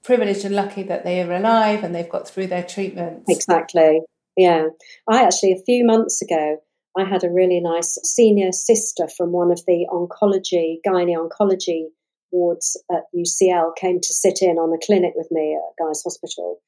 privileged 0.03 0.43
and 0.43 0.53
lucky 0.53 0.83
that 0.83 1.05
they 1.05 1.21
are 1.21 1.31
alive 1.31 1.81
and 1.81 1.95
they've 1.95 2.09
got 2.09 2.27
through 2.27 2.47
their 2.47 2.63
treatments. 2.63 3.23
Exactly. 3.29 4.01
Yeah. 4.35 4.67
I 5.09 5.23
actually, 5.23 5.53
a 5.53 5.63
few 5.65 5.85
months 5.85 6.21
ago, 6.21 6.57
I 6.97 7.05
had 7.05 7.23
a 7.23 7.29
really 7.29 7.61
nice 7.61 7.97
senior 8.03 8.51
sister 8.51 9.07
from 9.07 9.31
one 9.31 9.49
of 9.49 9.61
the 9.65 9.87
oncology, 9.89 10.79
gynae 10.85 11.15
oncology 11.15 11.85
wards 12.33 12.75
at 12.91 13.03
UCL 13.15 13.75
came 13.77 14.01
to 14.01 14.13
sit 14.13 14.39
in 14.41 14.57
on 14.57 14.73
a 14.73 14.85
clinic 14.85 15.13
with 15.15 15.29
me 15.31 15.55
at 15.55 15.85
Guy's 15.85 16.03
Hospital. 16.03 16.59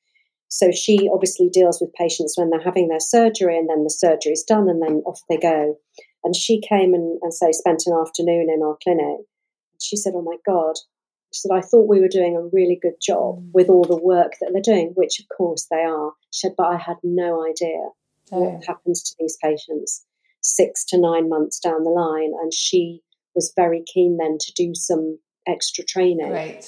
So 0.47 0.71
she 0.71 1.09
obviously 1.11 1.49
deals 1.49 1.81
with 1.81 1.93
patients 1.93 2.37
when 2.37 2.49
they're 2.49 2.61
having 2.61 2.87
their 2.87 2.99
surgery 3.01 3.57
and 3.57 3.67
then 3.69 3.83
the 3.83 3.89
surgery 3.89 4.31
is 4.33 4.43
done 4.43 4.69
and 4.69 4.81
then 4.81 5.01
off 5.05 5.19
they 5.27 5.37
go. 5.37 5.77
And 6.23 6.35
she 6.35 6.61
came 6.61 6.93
and, 6.93 7.19
and 7.21 7.33
say 7.33 7.51
spent 7.51 7.83
an 7.87 7.97
afternoon 7.99 8.47
in 8.49 8.61
our 8.63 8.77
clinic. 8.81 9.25
She 9.81 9.97
said, 9.97 10.13
Oh 10.15 10.21
my 10.21 10.37
God. 10.45 10.75
She 11.33 11.41
said, 11.41 11.51
I 11.53 11.61
thought 11.61 11.89
we 11.89 11.99
were 11.99 12.07
doing 12.07 12.37
a 12.37 12.49
really 12.53 12.79
good 12.81 12.95
job 13.01 13.39
Mm. 13.39 13.49
with 13.53 13.67
all 13.69 13.83
the 13.83 13.97
work 14.01 14.33
that 14.39 14.51
they're 14.53 14.61
doing, 14.61 14.93
which 14.95 15.19
of 15.19 15.25
course 15.35 15.67
they 15.69 15.83
are. 15.83 16.13
She 16.31 16.47
said, 16.47 16.55
but 16.55 16.67
I 16.67 16.77
had 16.77 16.97
no 17.03 17.43
idea 17.45 17.89
So, 18.29 18.37
what 18.37 18.65
happens 18.65 19.03
to 19.03 19.15
these 19.19 19.37
patients 19.43 20.05
six 20.41 20.85
to 20.85 20.99
nine 20.99 21.27
months 21.27 21.59
down 21.59 21.83
the 21.83 21.89
line. 21.89 22.31
And 22.41 22.53
she 22.53 23.01
was 23.33 23.51
very 23.55 23.83
keen 23.91 24.17
then 24.17 24.37
to 24.39 24.53
do 24.53 24.73
some 24.75 25.19
extra 25.47 25.83
training 25.83 26.27
great. 26.29 26.65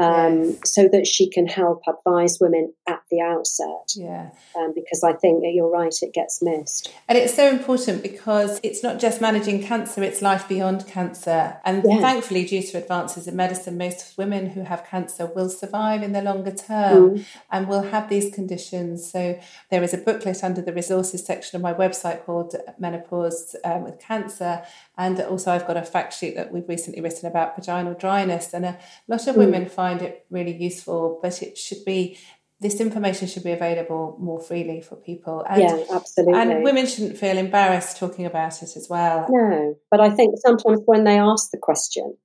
Um, 0.00 0.44
yes. 0.44 0.58
so 0.64 0.88
that 0.88 1.06
she 1.06 1.28
can 1.30 1.46
help 1.46 1.82
advise 1.88 2.38
women 2.40 2.72
at 2.88 3.00
the 3.10 3.20
outset. 3.20 3.92
Yeah. 3.94 4.30
Um, 4.56 4.72
because 4.74 5.02
I 5.04 5.12
think 5.12 5.42
that 5.42 5.52
you're 5.54 5.70
right, 5.70 5.94
it 6.02 6.12
gets 6.14 6.40
missed. 6.42 6.92
And 7.08 7.18
it's 7.18 7.34
so 7.34 7.48
important 7.48 8.02
because 8.02 8.60
it's 8.62 8.82
not 8.82 8.98
just 8.98 9.20
managing 9.20 9.62
cancer, 9.62 10.02
it's 10.02 10.22
life 10.22 10.48
beyond 10.48 10.86
cancer. 10.86 11.58
And 11.64 11.84
Yeah. 11.84 12.00
thankfully, 12.00 12.44
due 12.44 12.62
to 12.62 12.78
advances 12.78 13.26
in 13.28 13.36
medicine, 13.36 13.76
most 13.76 14.16
women 14.16 14.50
who 14.50 14.62
have 14.62 14.84
cancer 14.84 15.26
will 15.26 15.48
survive 15.50 16.02
in 16.02 16.12
the 16.12 16.22
longer 16.22 16.52
term 16.52 17.00
Mm. 17.16 17.24
and 17.50 17.68
will 17.68 17.82
have 17.94 18.08
these 18.08 18.32
conditions. 18.34 19.10
So 19.10 19.38
there 19.70 19.82
is 19.82 19.92
a 19.92 19.98
booklet 19.98 20.42
under 20.42 20.62
the 20.62 20.72
resources 20.72 21.24
section 21.24 21.56
of 21.56 21.62
my 21.62 21.74
website 21.74 22.24
called 22.24 22.54
Menopause 22.78 23.56
um, 23.64 23.84
with 23.84 23.98
Cancer. 23.98 24.62
And 24.96 25.20
also, 25.20 25.50
I've 25.50 25.66
got 25.66 25.76
a 25.76 25.82
fact 25.82 26.12
sheet 26.14 26.34
that 26.36 26.52
we've 26.52 26.68
recently 26.68 27.00
written 27.00 27.26
about 27.28 27.56
vaginal 27.56 27.94
dryness. 27.94 28.52
And 28.54 28.64
a 28.64 28.78
lot 29.08 29.26
of 29.26 29.34
Mm. 29.34 29.38
women 29.38 29.66
find 29.66 29.89
it 29.98 30.26
really 30.30 30.56
useful, 30.56 31.18
but 31.22 31.42
it 31.42 31.58
should 31.58 31.84
be. 31.84 32.18
This 32.62 32.78
information 32.78 33.26
should 33.26 33.42
be 33.42 33.52
available 33.52 34.18
more 34.20 34.38
freely 34.38 34.82
for 34.82 34.94
people. 34.94 35.42
And 35.48 35.62
yeah, 35.62 35.82
absolutely. 35.90 36.38
and 36.38 36.62
women 36.62 36.86
shouldn't 36.86 37.16
feel 37.16 37.38
embarrassed 37.38 37.96
talking 37.96 38.26
about 38.26 38.62
it 38.62 38.76
as 38.76 38.86
well. 38.90 39.26
No, 39.30 39.76
but 39.90 40.00
I 40.00 40.10
think 40.10 40.34
sometimes 40.36 40.82
when 40.84 41.04
they 41.04 41.18
ask 41.18 41.50
the 41.52 41.56
question, 41.56 42.18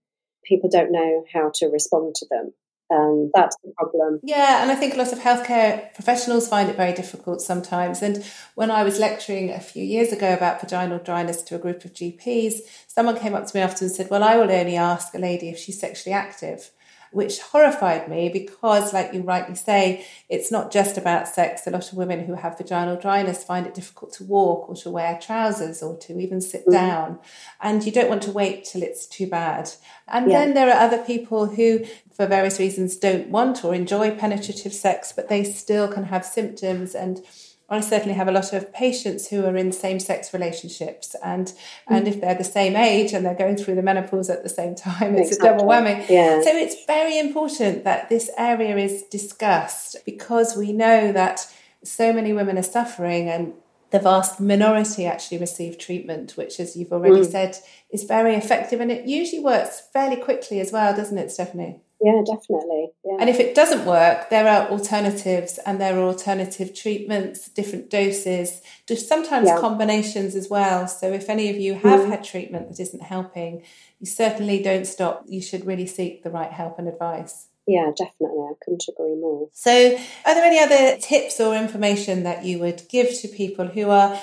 people 0.43 0.69
don't 0.69 0.91
know 0.91 1.23
how 1.33 1.51
to 1.55 1.67
respond 1.67 2.15
to 2.15 2.25
them. 2.29 2.53
Um, 2.91 3.31
that's 3.33 3.55
the 3.63 3.71
problem. 3.75 4.19
Yeah, 4.23 4.61
and 4.61 4.71
I 4.71 4.75
think 4.75 4.93
a 4.93 4.97
lot 4.97 5.11
of 5.11 5.19
healthcare 5.19 5.91
professionals 5.95 6.47
find 6.47 6.69
it 6.69 6.77
very 6.77 6.93
difficult 6.93 7.41
sometimes. 7.41 8.01
And 8.01 8.23
when 8.53 8.69
I 8.69 8.83
was 8.83 8.99
lecturing 8.99 9.49
a 9.49 9.59
few 9.59 9.83
years 9.83 10.11
ago 10.11 10.33
about 10.33 10.61
vaginal 10.61 10.99
dryness 10.99 11.41
to 11.43 11.55
a 11.55 11.59
group 11.59 11.83
of 11.83 11.93
GPs, 11.93 12.59
someone 12.87 13.17
came 13.17 13.33
up 13.33 13.47
to 13.47 13.57
me 13.57 13.61
afterwards 13.61 13.81
and 13.81 13.91
said, 13.91 14.09
Well, 14.11 14.23
I 14.23 14.37
will 14.37 14.51
only 14.51 14.75
ask 14.75 15.15
a 15.15 15.19
lady 15.19 15.49
if 15.49 15.57
she's 15.57 15.79
sexually 15.79 16.13
active. 16.13 16.69
Which 17.15 17.39
horrified 17.39 18.09
me 18.09 18.27
because, 18.27 18.91
like 18.91 19.13
you 19.13 19.21
rightly 19.21 19.55
say, 19.55 20.05
it's 20.27 20.51
not 20.51 20.69
just 20.69 20.97
about 20.97 21.29
sex. 21.29 21.65
A 21.65 21.69
lot 21.69 21.89
of 21.89 21.97
women 21.97 22.25
who 22.25 22.33
have 22.33 22.57
vaginal 22.57 22.97
dryness 22.97 23.41
find 23.41 23.65
it 23.65 23.73
difficult 23.73 24.11
to 24.15 24.25
walk 24.25 24.67
or 24.67 24.75
to 24.75 24.89
wear 24.91 25.17
trousers 25.21 25.81
or 25.81 25.95
to 25.99 26.19
even 26.19 26.41
sit 26.41 26.65
Mhm. 26.67 26.71
down. 26.73 27.19
And 27.61 27.85
you 27.85 27.91
don't 27.93 28.09
want 28.09 28.23
to 28.23 28.31
wait 28.33 28.65
till 28.65 28.83
it's 28.83 29.05
too 29.05 29.27
bad. 29.27 29.71
And 30.09 30.29
Yeah. 30.29 30.39
then 30.39 30.55
there 30.55 30.67
are 30.69 30.81
other 30.87 30.97
people 30.97 31.45
who, 31.45 31.85
for 32.11 32.25
various 32.25 32.59
reasons, 32.59 32.97
don't 32.97 33.29
want 33.29 33.63
or 33.63 33.73
enjoy 33.73 34.11
penetrative 34.11 34.73
sex, 34.73 35.13
but 35.15 35.29
they 35.29 35.45
still 35.45 35.87
can 35.87 36.03
have 36.03 36.25
symptoms. 36.25 36.93
And 36.93 37.21
I 37.67 37.81
certainly 37.81 38.13
have 38.13 38.27
a 38.27 38.31
lot 38.31 38.53
of 38.53 38.71
patients 38.73 39.29
who 39.29 39.43
are 39.43 39.55
in 39.57 39.71
same-sex 39.71 40.33
relationships, 40.33 41.15
and 41.23 41.51
and 41.87 42.07
if 42.07 42.21
they're 42.21 42.35
the 42.35 42.43
same 42.43 42.75
age 42.75 43.11
and 43.13 43.25
they're 43.25 43.33
going 43.33 43.57
through 43.57 43.75
the 43.75 43.81
menopause 43.81 44.29
at 44.29 44.43
the 44.43 44.49
same 44.49 44.75
time, 44.75 45.15
it's 45.15 45.35
a 45.35 45.39
double 45.41 45.65
whammy. 45.65 46.07
Yeah. 46.07 46.41
So 46.41 46.49
it's 46.51 46.85
very 46.85 47.17
important 47.17 47.83
that 47.83 48.09
this 48.09 48.29
area 48.37 48.77
is 48.77 49.03
discussed 49.03 49.97
because 50.05 50.55
we 50.55 50.71
know 50.73 51.11
that 51.11 51.47
so 51.83 52.13
many 52.13 52.33
women 52.33 52.57
are 52.57 52.63
suffering 52.63 53.29
and 53.29 53.53
the 53.91 53.99
vast 53.99 54.39
minority 54.39 55.05
actually 55.05 55.37
receive 55.37 55.77
treatment, 55.77 56.33
which, 56.35 56.59
as 56.59 56.75
you've 56.75 56.91
already 56.91 57.21
Mm. 57.21 57.31
said, 57.31 57.57
is 57.91 58.03
very 58.03 58.35
effective 58.35 58.81
and 58.81 58.91
it 58.91 59.05
usually 59.05 59.41
works 59.41 59.81
fairly 59.93 60.17
quickly 60.17 60.59
as 60.59 60.71
well, 60.71 60.95
doesn't 60.95 61.17
it, 61.17 61.31
Stephanie? 61.31 61.79
Yeah, 62.05 62.21
definitely. 62.23 62.91
Yeah. 63.03 63.17
And 63.19 63.31
if 63.31 63.39
it 63.39 63.55
doesn't 63.55 63.83
work, 63.83 64.29
there 64.29 64.47
are 64.47 64.69
alternatives 64.69 65.57
and 65.65 65.81
there 65.81 65.97
are 65.97 66.03
alternative 66.03 66.75
treatments, 66.75 67.49
different 67.49 67.89
doses, 67.89 68.61
just 68.87 69.07
sometimes 69.07 69.47
yeah. 69.47 69.59
combinations 69.59 70.35
as 70.35 70.47
well. 70.47 70.87
So 70.87 71.11
if 71.11 71.31
any 71.31 71.49
of 71.49 71.57
you 71.57 71.73
have 71.73 72.01
mm. 72.01 72.09
had 72.09 72.23
treatment 72.23 72.69
that 72.69 72.79
isn't 72.79 73.01
helping, 73.01 73.63
you 73.99 74.05
certainly 74.05 74.61
don't 74.61 74.85
stop. 74.85 75.23
You 75.27 75.41
should 75.41 75.65
really 75.65 75.87
seek 75.87 76.21
the 76.21 76.29
right 76.29 76.51
help 76.51 76.77
and 76.77 76.87
advice. 76.87 77.47
Yeah, 77.65 77.89
definitely. 77.97 78.49
I 78.51 78.53
couldn't 78.63 78.85
agree 78.87 79.15
more. 79.15 79.49
So, 79.51 79.97
are 80.25 80.35
there 80.35 80.45
any 80.45 80.59
other 80.59 81.01
tips 81.01 81.39
or 81.39 81.55
information 81.55 82.21
that 82.21 82.45
you 82.45 82.59
would 82.59 82.83
give 82.87 83.19
to 83.21 83.27
people 83.27 83.65
who 83.65 83.89
are 83.89 84.21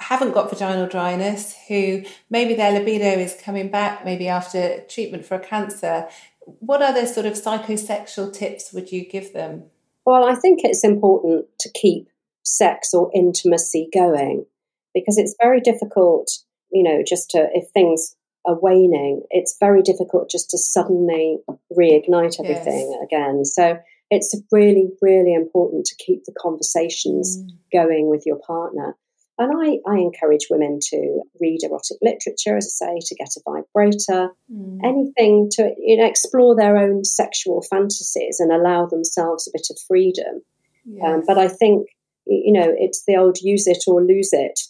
haven't 0.00 0.32
got 0.32 0.50
vaginal 0.50 0.88
dryness, 0.88 1.54
who 1.68 2.02
maybe 2.30 2.54
their 2.54 2.72
libido 2.72 3.20
is 3.20 3.38
coming 3.40 3.68
back, 3.68 4.04
maybe 4.04 4.26
after 4.26 4.80
treatment 4.88 5.24
for 5.24 5.36
a 5.36 5.38
cancer? 5.38 6.08
What 6.46 6.82
other 6.82 7.06
sort 7.06 7.26
of 7.26 7.34
psychosexual 7.34 8.32
tips 8.32 8.72
would 8.72 8.92
you 8.92 9.04
give 9.04 9.32
them? 9.32 9.64
Well, 10.04 10.24
I 10.24 10.34
think 10.34 10.60
it's 10.62 10.84
important 10.84 11.46
to 11.60 11.70
keep 11.70 12.08
sex 12.42 12.94
or 12.94 13.10
intimacy 13.14 13.88
going 13.92 14.46
because 14.94 15.18
it's 15.18 15.36
very 15.40 15.60
difficult, 15.60 16.30
you 16.72 16.82
know, 16.82 17.02
just 17.06 17.30
to, 17.30 17.48
if 17.52 17.68
things 17.70 18.16
are 18.46 18.58
waning, 18.60 19.22
it's 19.30 19.56
very 19.60 19.82
difficult 19.82 20.30
just 20.30 20.50
to 20.50 20.58
suddenly 20.58 21.38
reignite 21.78 22.40
everything 22.40 22.90
yes. 22.90 23.02
again. 23.04 23.44
So 23.44 23.78
it's 24.10 24.34
really, 24.50 24.88
really 25.00 25.34
important 25.34 25.84
to 25.86 25.94
keep 25.96 26.24
the 26.24 26.34
conversations 26.40 27.38
mm. 27.38 27.50
going 27.72 28.08
with 28.08 28.24
your 28.26 28.38
partner. 28.38 28.96
And 29.40 29.50
I, 29.56 29.78
I, 29.90 29.96
encourage 29.96 30.48
women 30.50 30.80
to 30.90 31.22
read 31.40 31.60
erotic 31.62 31.96
literature, 32.02 32.58
as 32.58 32.78
I 32.82 32.84
say, 32.84 32.98
to 33.00 33.14
get 33.14 33.30
a 33.38 33.40
vibrator, 33.50 34.28
mm. 34.52 34.78
anything 34.84 35.48
to 35.52 35.74
you 35.78 35.96
know, 35.96 36.06
explore 36.06 36.54
their 36.54 36.76
own 36.76 37.06
sexual 37.06 37.62
fantasies 37.62 38.38
and 38.38 38.52
allow 38.52 38.84
themselves 38.84 39.48
a 39.48 39.56
bit 39.56 39.66
of 39.70 39.78
freedom. 39.88 40.42
Yes. 40.84 41.04
Um, 41.06 41.22
but 41.26 41.38
I 41.38 41.48
think, 41.48 41.88
you 42.26 42.52
know, 42.52 42.70
it's 42.76 43.04
the 43.06 43.16
old 43.16 43.38
use 43.40 43.66
it 43.66 43.84
or 43.86 44.02
lose 44.02 44.28
it, 44.34 44.60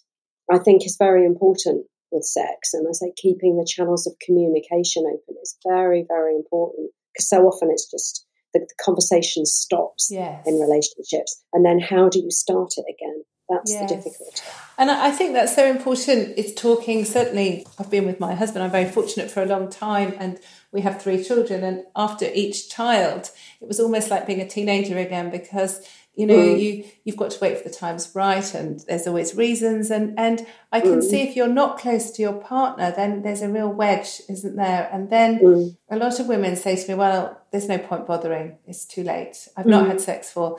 I 0.48 0.58
think 0.58 0.86
is 0.86 0.96
very 0.96 1.26
important 1.26 1.86
with 2.12 2.22
sex. 2.22 2.72
And 2.72 2.86
I 2.88 2.92
say 2.92 3.12
keeping 3.16 3.56
the 3.56 3.66
channels 3.68 4.06
of 4.06 4.14
communication 4.24 5.02
open 5.04 5.34
is 5.42 5.58
very, 5.66 6.04
very 6.06 6.36
important 6.36 6.92
because 7.12 7.28
so 7.28 7.42
often 7.42 7.70
it's 7.72 7.90
just 7.90 8.24
the, 8.52 8.60
the 8.60 8.84
conversation 8.84 9.46
stops 9.46 10.08
yes. 10.10 10.42
in 10.46 10.58
relationships. 10.58 11.42
And 11.52 11.64
then 11.64 11.80
how 11.80 12.08
do 12.08 12.20
you 12.20 12.30
start 12.30 12.74
it 12.76 12.84
again? 12.88 13.24
That's 13.48 13.72
yes. 13.72 13.90
the 13.90 13.96
difficulty. 13.96 14.42
And 14.78 14.90
I 14.90 15.10
think 15.10 15.32
that's 15.32 15.54
so 15.54 15.66
important. 15.66 16.34
It's 16.36 16.58
talking, 16.60 17.04
certainly, 17.04 17.66
I've 17.78 17.90
been 17.90 18.06
with 18.06 18.20
my 18.20 18.34
husband, 18.34 18.62
I'm 18.62 18.70
very 18.70 18.88
fortunate 18.88 19.30
for 19.30 19.42
a 19.42 19.46
long 19.46 19.68
time, 19.68 20.14
and 20.18 20.38
we 20.70 20.82
have 20.82 21.02
three 21.02 21.22
children. 21.22 21.64
And 21.64 21.84
after 21.96 22.30
each 22.32 22.70
child, 22.70 23.30
it 23.60 23.66
was 23.66 23.80
almost 23.80 24.08
like 24.08 24.26
being 24.26 24.40
a 24.40 24.48
teenager 24.48 24.98
again 24.98 25.30
because 25.30 25.84
you 26.20 26.26
know 26.26 26.34
mm. 26.34 26.60
you 26.60 26.84
you've 27.04 27.16
got 27.16 27.30
to 27.30 27.40
wait 27.40 27.56
for 27.56 27.66
the 27.66 27.74
times 27.74 28.12
right 28.14 28.54
and 28.54 28.80
there's 28.80 29.06
always 29.06 29.34
reasons 29.34 29.90
and 29.90 30.18
and 30.18 30.46
i 30.70 30.78
can 30.78 30.98
mm. 30.98 31.02
see 31.02 31.22
if 31.22 31.34
you're 31.34 31.48
not 31.48 31.78
close 31.78 32.10
to 32.10 32.20
your 32.20 32.34
partner 32.34 32.92
then 32.94 33.22
there's 33.22 33.40
a 33.40 33.48
real 33.48 33.72
wedge 33.72 34.20
isn't 34.28 34.56
there 34.56 34.88
and 34.92 35.08
then 35.08 35.38
mm. 35.38 35.76
a 35.90 35.96
lot 35.96 36.20
of 36.20 36.26
women 36.26 36.54
say 36.56 36.76
to 36.76 36.88
me 36.90 36.94
well 36.94 37.40
there's 37.52 37.68
no 37.68 37.78
point 37.78 38.06
bothering 38.06 38.58
it's 38.66 38.84
too 38.84 39.02
late 39.02 39.48
i've 39.56 39.64
not 39.64 39.86
had 39.86 39.96
mm. 39.96 40.00
sex 40.00 40.30
for 40.30 40.58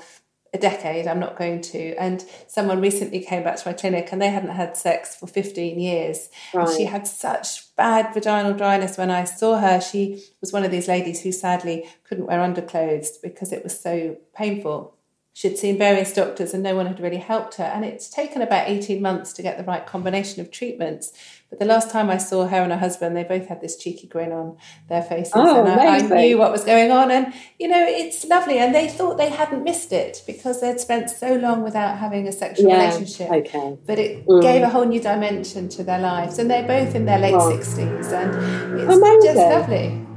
a 0.52 0.58
decade 0.58 1.08
i'm 1.08 1.19
not 1.19 1.38
going 1.38 1.62
to 1.62 1.93
and 1.95 2.26
someone 2.47 2.82
recently 2.82 3.19
came 3.19 3.43
back 3.43 3.56
to 3.56 3.67
my 3.67 3.74
clinic 3.74 4.10
and 4.12 4.19
they 4.19 4.30
hadn't 4.30 4.50
had 4.50 4.76
sex 4.76 5.15
for 5.15 5.28
15 5.28 5.80
years 5.80 6.28
right. 6.56 6.76
she 6.76 6.86
had 6.86 7.08
such 7.08 7.74
bad 7.76 8.12
vaginal 8.15 8.54
dryness 8.54 8.97
when 8.97 9.12
i 9.12 9.24
saw 9.24 9.60
her 9.60 9.80
she 9.80 10.24
was 10.41 10.52
one 10.52 10.63
of 10.65 10.71
these 10.71 10.88
ladies 10.88 11.21
who 11.21 11.32
sadly 11.32 11.88
couldn't 12.04 12.26
wear 12.26 12.41
underclothes 12.41 13.19
because 13.19 13.54
it 13.54 13.63
was 13.63 13.80
so 13.80 14.17
painful 14.36 14.97
She'd 15.34 15.58
seen 15.58 15.78
various 15.78 16.13
doctors 16.13 16.54
and 16.54 16.62
no 16.62 16.76
one 16.76 16.88
had 16.88 17.00
really 17.00 17.17
helped 17.17 17.56
her. 17.56 17.63
And 17.63 17.86
it's 17.86 18.10
taken 18.10 18.41
about 18.41 18.67
18 18.67 19.02
months 19.02 19.32
to 19.34 19.41
get 19.41 19.58
the 19.58 19.63
right 19.63 19.86
combination 19.86 20.41
of 20.41 20.52
treatments. 20.52 21.13
But 21.50 21.60
the 21.60 21.65
last 21.65 21.89
time 21.89 22.10
I 22.10 22.17
saw 22.17 22.48
her 22.48 22.58
and 22.58 22.72
her 22.72 22.78
husband, 22.78 23.15
they 23.15 23.24
both 23.24 23.48
had 23.48 23.62
this 23.62 23.78
cheeky 23.78 24.08
grin 24.08 24.32
on 24.32 24.58
their 24.89 25.02
faces. 25.02 25.34
Oh, 25.36 25.65
and 25.65 25.80
I, 25.80 25.98
I, 25.98 26.02
knew 26.02 26.38
what 26.38 26.52
was 26.52 26.65
going 26.65 26.91
on. 26.91 27.12
And, 27.12 27.34
you 27.60 27.70
know, 27.70 27.86
it's 27.88 28.26
lovely. 28.26 28.58
And 28.58 28.76
they 28.76 28.89
thought 28.89 29.17
they 29.17 29.30
hadn't 29.30 29.63
missed 29.63 29.94
it 29.94 30.22
because 30.28 30.60
they'd 30.60 30.80
spent 30.80 31.10
so 31.10 31.36
long 31.36 31.63
without 31.63 31.98
having 31.98 32.28
a 32.28 32.32
sexual 32.32 32.70
yeah, 32.70 32.86
relationship. 32.86 33.32
Okay. 33.32 33.78
But 33.86 34.00
it 34.00 34.26
mm. 34.26 34.41
gave 34.41 34.63
a 34.63 34.70
whole 34.70 34.86
new 34.86 35.02
dimension 35.02 35.70
to 35.70 35.84
their 35.84 36.00
lives. 36.00 36.39
And 36.39 36.50
they're 36.50 36.67
both 36.67 36.94
in 36.94 37.06
their 37.06 37.20
late 37.20 37.36
oh. 37.36 37.52
60s. 37.52 38.12
And 38.12 38.80
it's 38.80 38.98
Amazing. 38.98 39.22
just 39.24 39.38
lovely. 39.38 40.08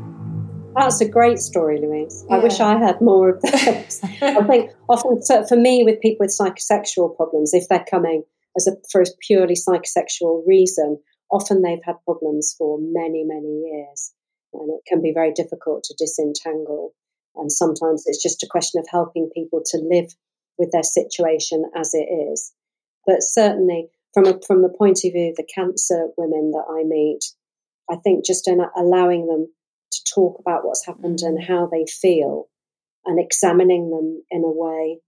That's 0.75 1.01
a 1.01 1.09
great 1.09 1.39
story, 1.39 1.81
Louise. 1.81 2.25
Yeah. 2.29 2.37
I 2.37 2.39
wish 2.43 2.61
I 2.61 2.79
had 2.79 3.01
more 3.01 3.31
of 3.31 3.43
those. 3.43 4.01
I 4.23 4.43
think 4.45 4.71
often 4.89 5.21
for 5.47 5.57
me, 5.57 5.83
with 5.85 6.01
people 6.01 6.25
with 6.25 6.37
psychosexual 6.37 7.17
problems, 7.17 7.55
if 7.55 7.69
they're 7.69 7.85
coming 7.89 8.25
as 8.57 8.67
a, 8.67 8.73
for 8.91 9.01
a 9.01 9.07
purely 9.21 9.55
psychosexual 9.55 10.43
reason, 10.47 10.99
often 11.31 11.63
they've 11.63 11.85
had 11.85 11.97
problems 12.05 12.55
for 12.57 12.79
many, 12.81 13.25
many 13.25 13.63
years. 13.71 14.13
And 14.53 14.71
it 14.71 14.83
can 14.87 15.03
be 15.03 15.13
very 15.13 15.33
difficult 15.33 15.85
to 15.85 15.95
disentangle. 15.99 16.95
And 17.37 17.51
sometimes 17.51 18.05
it's 18.07 18.23
just 18.23 18.43
a 18.43 18.49
question 18.49 18.81
of 18.81 18.87
helping 18.89 19.31
people 19.35 19.63
to 19.67 19.79
live 19.79 20.15
with 20.59 20.71
their 20.71 20.85
situation 20.85 21.65
as 21.77 21.91
it 21.93 22.07
is. 22.33 22.53
But 23.07 23.23
certainly, 23.23 23.89
from, 24.13 24.27
a, 24.27 24.41
from 24.47 24.63
the 24.63 24.69
point 24.77 25.01
of 25.05 25.13
view 25.13 25.31
of 25.31 25.37
the 25.37 25.49
cancer 25.53 26.09
women 26.17 26.53
that 26.53 26.65
I 26.71 26.85
meet, 26.85 27.25
I 27.91 27.97
think 27.97 28.25
just 28.25 28.49
in 28.49 28.61
allowing 28.77 29.27
them 29.27 29.49
to 29.94 30.12
talk 30.14 30.38
about 30.38 30.64
what's 30.64 30.87
happened 30.87 31.20
and 31.22 31.38
mm. 31.38 31.46
how 31.46 31.66
they 31.66 31.85
feel 31.87 32.48
and 33.04 33.20
examining 33.20 33.90
them 33.90 34.22
in 34.30 34.42
a 34.42 34.50
way 34.50 35.00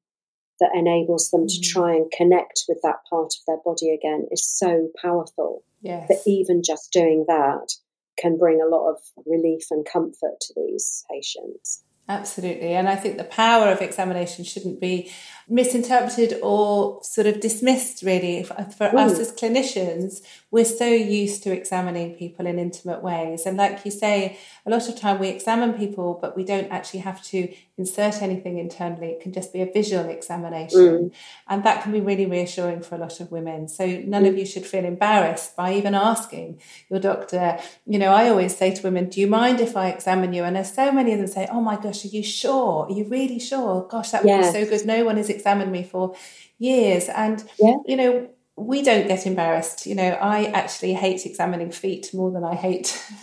that 0.61 0.71
enables 0.75 1.31
them 1.31 1.47
to 1.47 1.55
mm. 1.55 1.63
try 1.63 1.95
and 1.95 2.11
connect 2.11 2.65
with 2.69 2.79
that 2.83 2.97
part 3.09 3.27
of 3.27 3.45
their 3.47 3.59
body 3.65 3.91
again 3.91 4.27
is 4.31 4.47
so 4.47 4.89
powerful 5.01 5.63
yes. 5.83 6.09
that 6.09 6.23
even 6.27 6.63
just 6.65 6.93
doing 6.93 7.25
that 7.29 7.73
can 8.19 8.39
bring 8.39 8.61
a 8.61 8.69
lot 8.69 8.91
of 8.91 8.99
relief 9.27 9.65
and 9.71 9.87
comfort 9.87 10.41
to 10.41 10.55
these 10.57 11.05
patients. 11.11 11.85
Absolutely. 12.09 12.75
And 12.75 12.89
I 12.89 12.97
think 12.97 13.17
the 13.17 13.25
power 13.25 13.69
of 13.69 13.83
examination 13.83 14.45
shouldn't 14.45 14.81
be 14.81 15.11
misinterpreted 15.49 16.39
or 16.43 17.01
sort 17.05 17.27
of 17.27 17.41
dismissed, 17.41 18.03
really. 18.03 18.43
For, 18.43 18.55
for 18.55 18.89
mm. 18.89 18.95
us 18.95 19.19
as 19.19 19.33
clinicians, 19.33 20.21
we're 20.51 20.65
so 20.65 20.87
used 20.87 21.43
to 21.45 21.53
examining 21.53 22.15
people 22.15 22.47
in 22.47 22.59
intimate 22.59 23.03
ways. 23.03 23.47
And 23.47 23.57
like 23.57 23.85
you 23.85 23.91
say, 23.91 24.39
a 24.65 24.71
lot 24.71 24.89
of 24.89 24.99
time 24.99 25.21
we 25.21 25.29
examine 25.29 25.75
people, 25.75 26.19
but 26.21 26.37
we 26.37 26.45
don't 26.45 26.71
actually 26.73 27.01
have 27.01 27.23
to 27.25 27.53
insert 27.79 28.23
anything 28.23 28.59
internally. 28.59 29.09
It 29.09 29.21
can 29.21 29.33
just 29.33 29.53
be 29.53 29.61
a 29.61 29.71
visual 29.71 30.09
examination. 30.09 30.81
Mm. 30.81 31.13
And 31.47 31.63
that 31.65 31.83
can 31.83 31.93
be 31.93 32.01
really 32.01 32.27
reassuring 32.27 32.83
for 32.83 32.97
a 32.97 32.99
lot 32.99 33.21
of 33.21 33.31
women. 33.31 33.69
So 33.69 33.87
none 33.87 34.25
mm. 34.25 34.29
of 34.29 34.39
you 34.39 34.47
should 34.47 34.67
feel 34.67 34.85
embarrassed 34.85 35.55
by 35.55 35.75
even 35.75 35.95
asking 35.95 36.61
your 36.91 36.99
doctor. 36.99 37.59
You 37.87 38.01
know, 38.01 38.11
I 38.11 38.29
always 38.31 38.57
say 38.57 38.75
to 38.75 38.83
women, 38.83 39.11
Do 39.11 39.21
you 39.21 39.29
mind 39.29 39.61
if 39.61 39.77
I 39.77 39.91
examine 39.91 40.33
you? 40.33 40.43
And 40.43 40.57
there's 40.57 40.73
so 40.73 40.91
many 40.91 41.13
of 41.13 41.19
them 41.19 41.29
say, 41.29 41.47
Oh 41.53 41.61
my 41.61 41.77
gosh, 41.77 41.96
are 42.05 42.09
you 42.09 42.23
sure? 42.23 42.87
Are 42.87 42.93
you 42.93 43.05
really 43.05 43.39
sure? 43.39 43.87
Gosh, 43.91 44.11
that 44.11 44.23
would 44.23 44.29
yes. 44.29 44.53
be 44.53 44.65
so 44.65 44.71
good. 44.71 44.87
No 44.87 45.05
one 45.05 45.17
has 45.17 45.29
examined 45.29 45.73
me 45.73 45.83
for 45.83 46.15
years. 46.59 47.09
And, 47.09 47.45
yeah. 47.59 47.77
you 47.87 47.97
know, 47.97 48.29
we 48.59 48.83
don't 48.83 49.07
get 49.07 49.27
embarrassed. 49.27 49.87
You 49.87 49.95
know, 49.95 50.09
I 50.09 50.47
actually 50.47 50.95
hate 50.95 51.27
examining 51.27 51.71
feet 51.71 52.13
more 52.15 52.31
than 52.31 52.43
I 52.43 52.55
hate 52.55 52.99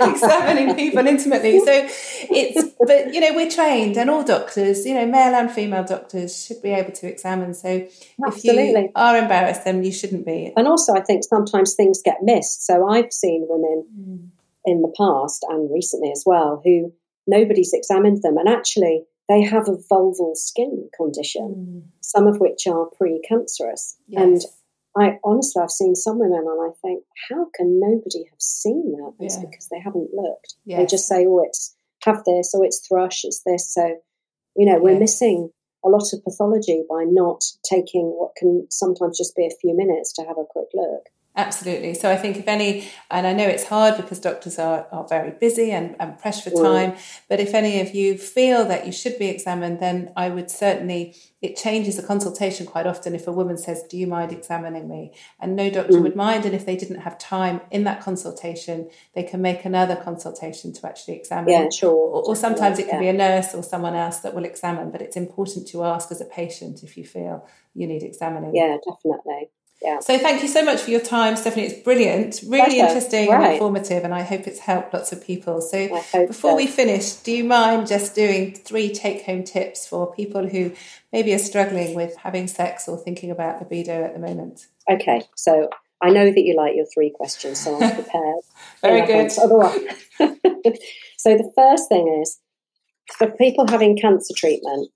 examining 0.00 0.74
people 0.74 1.06
intimately. 1.06 1.58
So 1.60 1.88
it's, 2.30 2.74
but 2.78 3.14
you 3.14 3.20
know, 3.20 3.34
we're 3.34 3.50
trained, 3.50 3.96
and 3.96 4.10
all 4.10 4.22
doctors, 4.22 4.84
you 4.84 4.94
know, 4.94 5.06
male 5.06 5.34
and 5.34 5.50
female 5.50 5.84
doctors, 5.84 6.44
should 6.44 6.60
be 6.60 6.70
able 6.70 6.92
to 6.92 7.08
examine. 7.08 7.54
So 7.54 7.86
Absolutely. 8.26 8.64
if 8.64 8.76
you 8.76 8.90
are 8.94 9.16
embarrassed, 9.16 9.64
then 9.64 9.82
you 9.82 9.92
shouldn't 9.92 10.26
be. 10.26 10.52
And 10.54 10.68
also, 10.68 10.94
I 10.94 11.00
think 11.00 11.24
sometimes 11.24 11.74
things 11.74 12.02
get 12.04 12.18
missed. 12.22 12.66
So 12.66 12.86
I've 12.88 13.12
seen 13.12 13.46
women 13.48 13.86
mm. 13.98 14.28
in 14.66 14.82
the 14.82 14.92
past 14.98 15.46
and 15.48 15.72
recently 15.72 16.10
as 16.10 16.24
well 16.26 16.60
who 16.62 16.92
nobody's 17.28 17.72
examined 17.72 18.22
them, 18.22 18.36
and 18.36 18.48
actually 18.48 19.04
they 19.28 19.42
have 19.42 19.68
a 19.68 19.76
vulval 19.92 20.36
skin 20.36 20.88
condition, 20.96 21.54
mm. 21.56 21.82
some 22.00 22.26
of 22.26 22.40
which 22.40 22.66
are 22.66 22.88
precancerous. 23.00 23.96
Yes. 24.08 24.22
And 24.22 24.42
I 24.96 25.18
honestly, 25.22 25.62
I've 25.62 25.70
seen 25.70 25.94
some 25.94 26.18
women 26.18 26.46
and 26.48 26.60
I 26.60 26.72
think, 26.80 27.04
how 27.28 27.46
can 27.54 27.78
nobody 27.78 28.24
have 28.30 28.40
seen 28.40 28.92
that? 28.92 29.12
It's 29.20 29.36
yeah. 29.36 29.44
because 29.48 29.68
they 29.68 29.78
haven't 29.78 30.10
looked. 30.14 30.54
Yes. 30.64 30.78
They 30.78 30.86
just 30.86 31.06
say, 31.06 31.26
oh, 31.26 31.42
it's 31.44 31.76
have 32.04 32.24
this, 32.24 32.54
or 32.54 32.64
it's 32.64 32.86
thrush, 32.86 33.24
it's 33.24 33.42
this. 33.44 33.72
So, 33.72 33.98
you 34.56 34.66
know, 34.66 34.78
we're 34.80 34.98
missing 34.98 35.50
a 35.84 35.88
lot 35.88 36.12
of 36.12 36.24
pathology 36.24 36.82
by 36.88 37.04
not 37.06 37.44
taking 37.68 38.06
what 38.06 38.34
can 38.36 38.66
sometimes 38.70 39.18
just 39.18 39.36
be 39.36 39.46
a 39.46 39.56
few 39.60 39.76
minutes 39.76 40.12
to 40.14 40.22
have 40.22 40.38
a 40.38 40.48
quick 40.48 40.68
look. 40.74 41.06
Absolutely. 41.38 41.94
So 41.94 42.10
I 42.10 42.16
think 42.16 42.36
if 42.36 42.48
any, 42.48 42.90
and 43.12 43.24
I 43.24 43.32
know 43.32 43.46
it's 43.46 43.62
hard 43.62 43.96
because 43.96 44.18
doctors 44.18 44.58
are, 44.58 44.88
are 44.90 45.06
very 45.06 45.30
busy 45.30 45.70
and, 45.70 45.94
and 46.00 46.18
pressed 46.18 46.42
for 46.42 46.50
time, 46.50 46.92
mm. 46.92 47.20
but 47.28 47.38
if 47.38 47.54
any 47.54 47.80
of 47.80 47.94
you 47.94 48.18
feel 48.18 48.64
that 48.64 48.86
you 48.86 48.90
should 48.90 49.16
be 49.20 49.28
examined, 49.28 49.78
then 49.78 50.12
I 50.16 50.30
would 50.30 50.50
certainly, 50.50 51.14
it 51.40 51.56
changes 51.56 51.96
the 51.96 52.02
consultation 52.02 52.66
quite 52.66 52.88
often 52.88 53.14
if 53.14 53.28
a 53.28 53.32
woman 53.32 53.56
says, 53.56 53.84
Do 53.88 53.96
you 53.96 54.08
mind 54.08 54.32
examining 54.32 54.88
me? 54.88 55.12
And 55.38 55.54
no 55.54 55.70
doctor 55.70 55.98
mm. 55.98 56.02
would 56.02 56.16
mind. 56.16 56.44
And 56.44 56.56
if 56.56 56.66
they 56.66 56.74
didn't 56.74 57.02
have 57.02 57.16
time 57.18 57.60
in 57.70 57.84
that 57.84 58.00
consultation, 58.00 58.90
they 59.14 59.22
can 59.22 59.40
make 59.40 59.64
another 59.64 59.94
consultation 59.94 60.72
to 60.72 60.88
actually 60.88 61.14
examine. 61.14 61.50
Yeah, 61.50 61.68
sure. 61.70 61.92
Or, 61.92 62.30
or 62.30 62.34
sometimes 62.34 62.80
it 62.80 62.88
can 62.88 63.00
yeah. 63.00 63.12
be 63.12 63.16
a 63.16 63.18
nurse 63.18 63.54
or 63.54 63.62
someone 63.62 63.94
else 63.94 64.18
that 64.20 64.34
will 64.34 64.44
examine, 64.44 64.90
but 64.90 65.00
it's 65.00 65.16
important 65.16 65.68
to 65.68 65.84
ask 65.84 66.10
as 66.10 66.20
a 66.20 66.24
patient 66.24 66.82
if 66.82 66.96
you 66.96 67.04
feel 67.04 67.46
you 67.74 67.86
need 67.86 68.02
examining. 68.02 68.56
Yeah, 68.56 68.78
definitely. 68.84 69.50
Yeah. 69.82 70.00
So 70.00 70.18
thank 70.18 70.42
you 70.42 70.48
so 70.48 70.64
much 70.64 70.80
for 70.80 70.90
your 70.90 71.00
time, 71.00 71.36
Stephanie. 71.36 71.66
It's 71.66 71.82
brilliant, 71.82 72.40
really 72.42 72.64
Pleasure. 72.64 72.86
interesting 72.86 73.30
right. 73.30 73.42
and 73.42 73.52
informative, 73.52 74.02
and 74.02 74.12
I 74.12 74.22
hope 74.22 74.48
it's 74.48 74.58
helped 74.58 74.92
lots 74.92 75.12
of 75.12 75.24
people. 75.24 75.60
So 75.60 75.88
before 76.26 76.50
so. 76.50 76.56
we 76.56 76.66
finish, 76.66 77.12
do 77.12 77.30
you 77.30 77.44
mind 77.44 77.86
just 77.86 78.14
doing 78.14 78.54
three 78.54 78.92
take-home 78.92 79.44
tips 79.44 79.86
for 79.86 80.12
people 80.12 80.48
who 80.48 80.72
maybe 81.12 81.32
are 81.32 81.38
struggling 81.38 81.94
with 81.94 82.16
having 82.16 82.48
sex 82.48 82.88
or 82.88 82.98
thinking 82.98 83.30
about 83.30 83.60
libido 83.60 84.04
at 84.04 84.14
the 84.14 84.18
moment? 84.18 84.66
Okay, 84.90 85.22
so 85.36 85.68
I 86.02 86.10
know 86.10 86.24
that 86.24 86.40
you 86.40 86.56
like 86.56 86.74
your 86.74 86.86
three 86.92 87.10
questions, 87.14 87.60
so 87.60 87.80
I'm 87.80 87.94
prepared. 87.94 88.42
Very 88.82 89.06
good. 89.06 89.30
So 91.18 91.36
the 91.36 91.50
first 91.56 91.88
thing 91.88 92.20
is 92.22 92.38
for 93.18 93.28
people 93.32 93.66
having 93.66 93.98
cancer 93.98 94.32
treatment, 94.36 94.88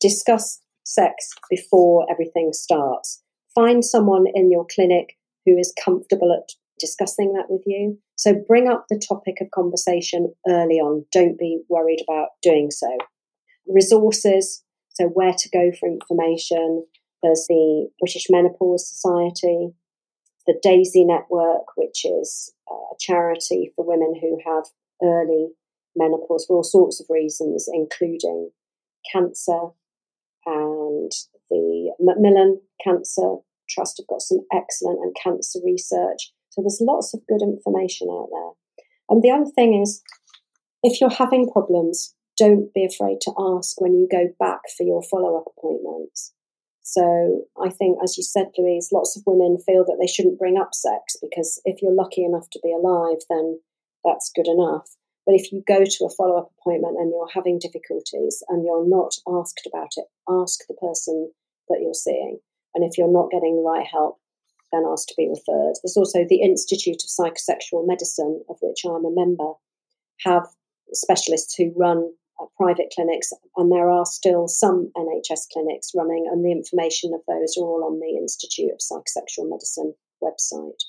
discuss 0.00 0.60
sex 0.84 1.30
before 1.48 2.06
everything 2.10 2.52
starts 2.52 3.22
find 3.60 3.84
someone 3.84 4.24
in 4.34 4.50
your 4.50 4.66
clinic 4.74 5.18
who 5.44 5.58
is 5.58 5.74
comfortable 5.84 6.32
at 6.32 6.52
discussing 6.78 7.34
that 7.34 7.50
with 7.50 7.62
you. 7.66 7.98
So 8.16 8.34
bring 8.48 8.68
up 8.68 8.86
the 8.88 8.98
topic 8.98 9.36
of 9.40 9.50
conversation 9.50 10.32
early 10.48 10.76
on. 10.76 11.04
Don't 11.12 11.38
be 11.38 11.60
worried 11.68 12.02
about 12.08 12.28
doing 12.42 12.70
so. 12.70 12.88
Resources, 13.66 14.64
so 14.88 15.06
where 15.08 15.34
to 15.34 15.48
go 15.50 15.72
for 15.78 15.88
information. 15.88 16.86
There's 17.22 17.46
the 17.48 17.88
British 18.00 18.26
Menopause 18.30 18.88
Society, 18.88 19.74
the 20.46 20.58
DAISY 20.62 21.04
Network, 21.04 21.76
which 21.76 22.04
is 22.04 22.52
uh, 22.70 22.74
a 22.74 22.96
charity 22.98 23.72
for 23.76 23.84
women 23.84 24.14
who 24.20 24.38
have 24.46 24.64
early 25.02 25.48
menopause 25.96 26.46
for 26.46 26.56
all 26.56 26.62
sorts 26.62 27.00
of 27.00 27.06
reasons, 27.10 27.68
including 27.72 28.50
cancer 29.12 29.68
and 30.46 31.12
the 31.50 31.92
Macmillan 32.00 32.60
Cancer 32.82 33.36
Trust 33.70 33.98
have 33.98 34.06
got 34.06 34.22
some 34.22 34.40
excellent 34.52 34.98
and 35.00 35.14
cancer 35.22 35.60
research. 35.64 36.32
So 36.50 36.62
there's 36.62 36.82
lots 36.82 37.14
of 37.14 37.26
good 37.28 37.42
information 37.42 38.08
out 38.10 38.28
there. 38.30 38.84
And 39.08 39.22
the 39.22 39.30
other 39.30 39.50
thing 39.54 39.80
is, 39.80 40.02
if 40.82 41.00
you're 41.00 41.10
having 41.10 41.50
problems, 41.50 42.14
don't 42.38 42.72
be 42.72 42.84
afraid 42.84 43.20
to 43.22 43.34
ask 43.38 43.80
when 43.80 43.94
you 43.94 44.08
go 44.10 44.28
back 44.38 44.60
for 44.76 44.84
your 44.84 45.02
follow 45.02 45.36
up 45.36 45.44
appointments. 45.56 46.32
So 46.82 47.42
I 47.60 47.68
think, 47.68 47.98
as 48.02 48.16
you 48.16 48.24
said, 48.24 48.48
Louise, 48.56 48.88
lots 48.92 49.16
of 49.16 49.22
women 49.26 49.58
feel 49.58 49.84
that 49.84 49.98
they 50.00 50.06
shouldn't 50.06 50.38
bring 50.38 50.56
up 50.58 50.74
sex 50.74 51.16
because 51.20 51.60
if 51.64 51.82
you're 51.82 51.94
lucky 51.94 52.24
enough 52.24 52.48
to 52.50 52.60
be 52.62 52.72
alive, 52.72 53.18
then 53.28 53.60
that's 54.04 54.32
good 54.34 54.48
enough. 54.48 54.88
But 55.26 55.34
if 55.34 55.52
you 55.52 55.62
go 55.68 55.84
to 55.84 56.04
a 56.04 56.10
follow 56.10 56.38
up 56.38 56.50
appointment 56.58 56.96
and 56.98 57.10
you're 57.10 57.28
having 57.32 57.58
difficulties 57.58 58.42
and 58.48 58.64
you're 58.64 58.88
not 58.88 59.14
asked 59.28 59.68
about 59.70 59.90
it, 59.96 60.06
ask 60.28 60.60
the 60.66 60.74
person 60.74 61.30
that 61.68 61.80
you're 61.80 61.94
seeing. 61.94 62.40
And 62.74 62.84
if 62.84 62.96
you're 62.96 63.12
not 63.12 63.30
getting 63.30 63.56
the 63.56 63.68
right 63.68 63.86
help, 63.86 64.18
then 64.72 64.84
ask 64.86 65.08
to 65.08 65.14
be 65.16 65.28
referred. 65.28 65.74
There's 65.82 65.96
also 65.96 66.24
the 66.28 66.42
Institute 66.42 67.02
of 67.02 67.10
Psychosexual 67.10 67.86
Medicine, 67.86 68.42
of 68.48 68.56
which 68.62 68.82
I'm 68.84 69.04
a 69.04 69.10
member, 69.10 69.52
have 70.24 70.46
specialists 70.92 71.54
who 71.54 71.72
run 71.76 72.12
uh, 72.40 72.46
private 72.56 72.92
clinics, 72.94 73.32
and 73.56 73.72
there 73.72 73.90
are 73.90 74.06
still 74.06 74.46
some 74.46 74.92
NHS 74.96 75.48
clinics 75.52 75.92
running, 75.94 76.28
and 76.30 76.44
the 76.44 76.52
information 76.52 77.12
of 77.14 77.20
those 77.26 77.56
are 77.58 77.64
all 77.64 77.84
on 77.84 77.98
the 77.98 78.16
Institute 78.16 78.70
of 78.70 78.78
Psychosexual 78.78 79.48
Medicine 79.48 79.94
website. 80.22 80.82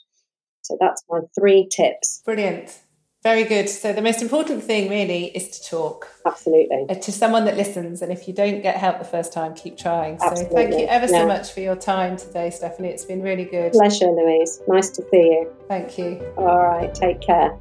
So 0.61 0.77
that's 0.79 1.03
my 1.09 1.21
three 1.37 1.67
tips. 1.67 2.21
Brilliant. 2.23 2.79
Very 3.23 3.43
good. 3.43 3.69
So 3.69 3.93
the 3.93 4.01
most 4.01 4.23
important 4.23 4.63
thing 4.63 4.89
really 4.89 5.25
is 5.25 5.59
to 5.59 5.69
talk. 5.69 6.09
Absolutely. 6.25 6.87
Uh, 6.89 6.95
to 6.95 7.11
someone 7.11 7.45
that 7.45 7.55
listens. 7.55 8.01
And 8.01 8.11
if 8.11 8.27
you 8.27 8.33
don't 8.33 8.61
get 8.61 8.77
help 8.77 8.97
the 8.97 9.05
first 9.05 9.31
time, 9.31 9.53
keep 9.53 9.77
trying. 9.77 10.17
So 10.19 10.33
thank 10.35 10.71
you 10.71 10.87
ever 10.87 11.07
so 11.07 11.27
much 11.27 11.51
for 11.51 11.59
your 11.59 11.75
time 11.75 12.17
today, 12.17 12.49
Stephanie. 12.49 12.89
It's 12.89 13.05
been 13.05 13.21
really 13.21 13.45
good. 13.45 13.73
Pleasure, 13.73 14.07
Louise. 14.07 14.59
Nice 14.67 14.89
to 14.91 15.03
see 15.11 15.17
you. 15.17 15.53
Thank 15.67 15.99
you. 15.99 16.19
All 16.35 16.63
right. 16.63 16.93
Take 16.95 17.21
care. 17.21 17.55